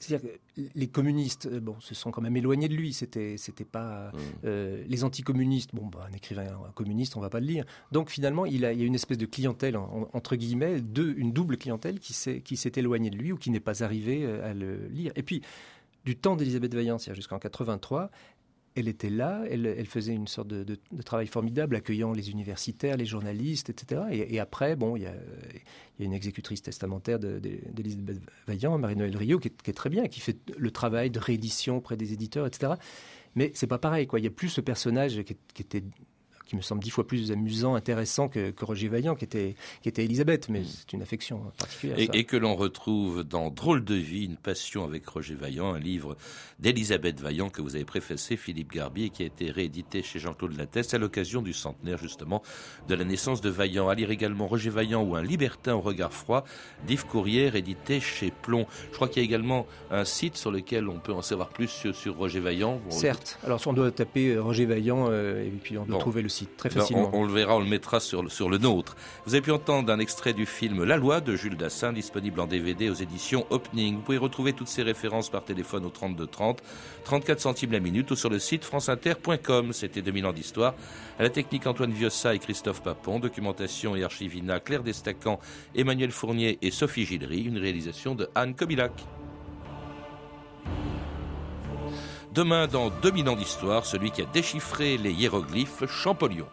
c'est-à-dire 0.00 0.30
que 0.30 0.62
les 0.74 0.88
communistes, 0.88 1.46
euh, 1.46 1.60
bon, 1.60 1.78
se 1.80 1.94
sont 1.94 2.10
quand 2.10 2.22
même 2.22 2.36
éloignés 2.36 2.68
de 2.68 2.74
lui. 2.74 2.94
C'était, 2.94 3.36
c'était 3.36 3.66
pas 3.66 4.08
mmh. 4.08 4.18
euh, 4.46 4.82
les 4.88 5.04
anticommunistes. 5.04 5.74
Bon, 5.74 5.86
bah, 5.86 6.08
un 6.10 6.14
écrivain 6.14 6.46
un 6.66 6.72
communiste, 6.72 7.16
on 7.16 7.20
va 7.20 7.28
pas 7.28 7.38
le 7.38 7.46
lire. 7.46 7.64
Donc 7.92 8.08
finalement, 8.08 8.46
il, 8.46 8.64
a, 8.64 8.72
il 8.72 8.80
y 8.80 8.82
a 8.82 8.86
une 8.86 8.94
espèce 8.94 9.18
de 9.18 9.26
clientèle 9.26 9.76
entre 9.76 10.36
guillemets, 10.36 10.80
de, 10.80 11.14
une 11.16 11.32
double 11.32 11.58
clientèle 11.58 12.00
qui 12.00 12.14
s'est, 12.14 12.40
qui 12.40 12.56
s'est 12.56 12.72
éloignée 12.76 13.10
de 13.10 13.16
lui 13.16 13.30
ou 13.30 13.36
qui 13.36 13.50
n'est 13.50 13.60
pas 13.60 13.84
arrivée 13.84 14.24
euh, 14.24 14.50
à 14.50 14.54
le 14.54 14.88
lire. 14.88 15.12
Et 15.16 15.22
puis 15.22 15.42
du 16.06 16.16
temps 16.16 16.34
d'Elisabeth 16.34 16.74
Vaillant, 16.74 16.98
c'est-à-dire 16.98 17.16
jusqu'en 17.16 17.38
83, 17.38 18.10
elle 18.76 18.88
était 18.88 19.10
là, 19.10 19.42
elle, 19.50 19.86
faisait 19.86 20.14
une 20.14 20.28
sorte 20.28 20.48
de, 20.48 20.78
travail 21.04 21.26
formidable, 21.26 21.74
accueillant 21.74 22.12
les 22.12 22.30
universitaires, 22.30 22.96
les 22.96 23.06
journalistes, 23.06 23.70
etc. 23.70 24.02
Et, 24.10 24.38
après, 24.38 24.76
bon, 24.76 24.96
il 24.96 25.02
y, 25.02 25.06
a, 25.06 25.14
une 25.98 26.12
exécutrice 26.12 26.62
testamentaire 26.62 27.18
d'Elisabeth 27.18 28.20
Vaillant, 28.46 28.78
Marie-Noël 28.78 29.16
Rio, 29.16 29.38
qui 29.38 29.48
est, 29.48 29.72
très 29.72 29.90
bien, 29.90 30.06
qui 30.06 30.20
fait 30.20 30.38
le 30.56 30.70
travail 30.70 31.10
de 31.10 31.18
réédition 31.18 31.78
auprès 31.78 31.96
des 31.96 32.12
éditeurs, 32.12 32.46
etc. 32.46 32.74
Mais 33.34 33.50
c'est 33.54 33.66
pas 33.66 33.78
pareil, 33.78 34.06
quoi. 34.06 34.20
Il 34.20 34.24
y 34.24 34.28
a 34.28 34.30
plus 34.30 34.48
ce 34.48 34.60
personnage 34.60 35.22
qui 35.22 35.62
était 35.62 35.84
qui 36.50 36.56
me 36.56 36.62
semble 36.62 36.82
dix 36.82 36.90
fois 36.90 37.06
plus 37.06 37.30
amusant, 37.30 37.76
intéressant 37.76 38.28
que, 38.28 38.52
Roger 38.60 38.88
Vaillant, 38.88 39.14
qui 39.14 39.24
était, 39.24 39.54
qui 39.82 39.88
était 39.88 40.04
Elisabeth, 40.04 40.48
mais 40.48 40.64
c'est 40.64 40.92
une 40.92 41.00
affection 41.00 41.42
particulière. 41.56 41.96
Et, 42.12 42.24
que 42.24 42.36
l'on 42.36 42.56
retrouve 42.56 43.22
dans 43.22 43.50
Drôle 43.50 43.84
de 43.84 43.94
vie, 43.94 44.24
une 44.24 44.36
passion 44.36 44.82
avec 44.82 45.06
Roger 45.06 45.36
Vaillant, 45.36 45.72
un 45.72 45.78
livre 45.78 46.16
d'Elisabeth 46.58 47.20
Vaillant 47.20 47.50
que 47.50 47.62
vous 47.62 47.76
avez 47.76 47.84
préfacé, 47.84 48.36
Philippe 48.36 48.72
Garbier, 48.72 49.10
qui 49.10 49.22
a 49.22 49.26
été 49.26 49.52
réédité 49.52 50.02
chez 50.02 50.18
Jean-Claude 50.18 50.56
Lattès 50.56 50.92
à 50.92 50.98
l'occasion 50.98 51.40
du 51.40 51.52
centenaire 51.52 51.98
justement 51.98 52.42
de 52.88 52.96
la 52.96 53.04
naissance 53.04 53.40
de 53.40 53.48
Vaillant. 53.48 53.88
À 53.88 53.94
lire 53.94 54.10
également 54.10 54.48
Roger 54.48 54.70
Vaillant 54.70 55.04
ou 55.04 55.14
Un 55.14 55.22
libertin 55.22 55.74
au 55.74 55.80
regard 55.80 56.12
froid 56.12 56.44
d'Yves 56.84 57.06
Courrière, 57.06 57.54
édité 57.54 58.00
chez 58.00 58.32
Plomb. 58.42 58.66
Je 58.90 58.96
crois 58.96 59.06
qu'il 59.06 59.22
y 59.22 59.24
a 59.24 59.28
également 59.28 59.68
un 59.92 60.04
site 60.04 60.36
sur 60.36 60.50
lequel 60.50 60.88
on 60.88 60.98
peut 60.98 61.12
en 61.12 61.22
savoir 61.22 61.50
plus 61.50 61.86
sur, 61.92 62.16
Roger 62.16 62.40
Vaillant. 62.40 62.80
Certes. 62.88 63.38
Alors, 63.44 63.60
on 63.66 63.72
doit 63.72 63.92
taper 63.92 64.34
euh, 64.34 64.42
Roger 64.42 64.66
Vaillant 64.66 65.06
euh, 65.10 65.46
et 65.46 65.50
puis 65.50 65.78
on 65.78 65.84
doit 65.84 65.98
trouver 65.98 66.22
le 66.22 66.28
site 66.28 66.39
très 66.46 66.68
ben, 66.68 66.80
facilement. 66.80 67.10
on, 67.12 67.24
le 67.24 67.32
verra, 67.32 67.56
on 67.56 67.60
le 67.60 67.66
mettra 67.66 68.00
sur, 68.00 68.30
sur 68.30 68.48
le 68.48 68.58
nôtre. 68.58 68.96
Vous 69.26 69.34
avez 69.34 69.42
pu 69.42 69.50
entendre 69.50 69.92
un 69.92 69.98
extrait 69.98 70.32
du 70.32 70.46
film 70.46 70.84
La 70.84 70.96
Loi 70.96 71.20
de 71.20 71.36
Jules 71.36 71.56
Dassin, 71.56 71.92
disponible 71.92 72.40
en 72.40 72.46
DVD 72.46 72.88
aux 72.90 72.94
éditions 72.94 73.46
Opening. 73.50 73.96
Vous 73.96 74.02
pouvez 74.02 74.18
retrouver 74.18 74.52
toutes 74.52 74.68
ces 74.68 74.82
références 74.82 75.30
par 75.30 75.44
téléphone 75.44 75.84
au 75.84 75.90
32 75.90 76.26
30, 76.26 76.62
34 77.04 77.40
centimes 77.40 77.72
la 77.72 77.80
minute 77.80 78.10
ou 78.10 78.16
sur 78.16 78.30
le 78.30 78.38
site 78.38 78.64
franceinter.com. 78.64 79.72
C'était 79.72 80.02
2000 80.02 80.26
ans 80.26 80.32
d'histoire. 80.32 80.74
À 81.18 81.22
la 81.22 81.30
technique 81.30 81.66
Antoine 81.66 81.92
Viossa 81.92 82.34
et 82.34 82.38
Christophe 82.38 82.82
Papon, 82.82 83.18
documentation 83.20 83.96
et 83.96 84.04
archivina 84.04 84.60
Claire 84.60 84.82
Destacan, 84.82 85.38
Emmanuel 85.74 86.10
Fournier 86.10 86.58
et 86.62 86.70
Sophie 86.70 87.04
Gillery, 87.04 87.42
une 87.42 87.58
réalisation 87.58 88.14
de 88.14 88.28
Anne 88.34 88.54
Kobilac. 88.54 88.92
Demain, 92.32 92.68
dans 92.68 92.90
2000 92.90 93.28
ans 93.28 93.36
d'histoire, 93.36 93.84
celui 93.84 94.12
qui 94.12 94.22
a 94.22 94.24
déchiffré 94.26 94.96
les 94.96 95.12
hiéroglyphes 95.12 95.86
Champollion. 95.86 96.46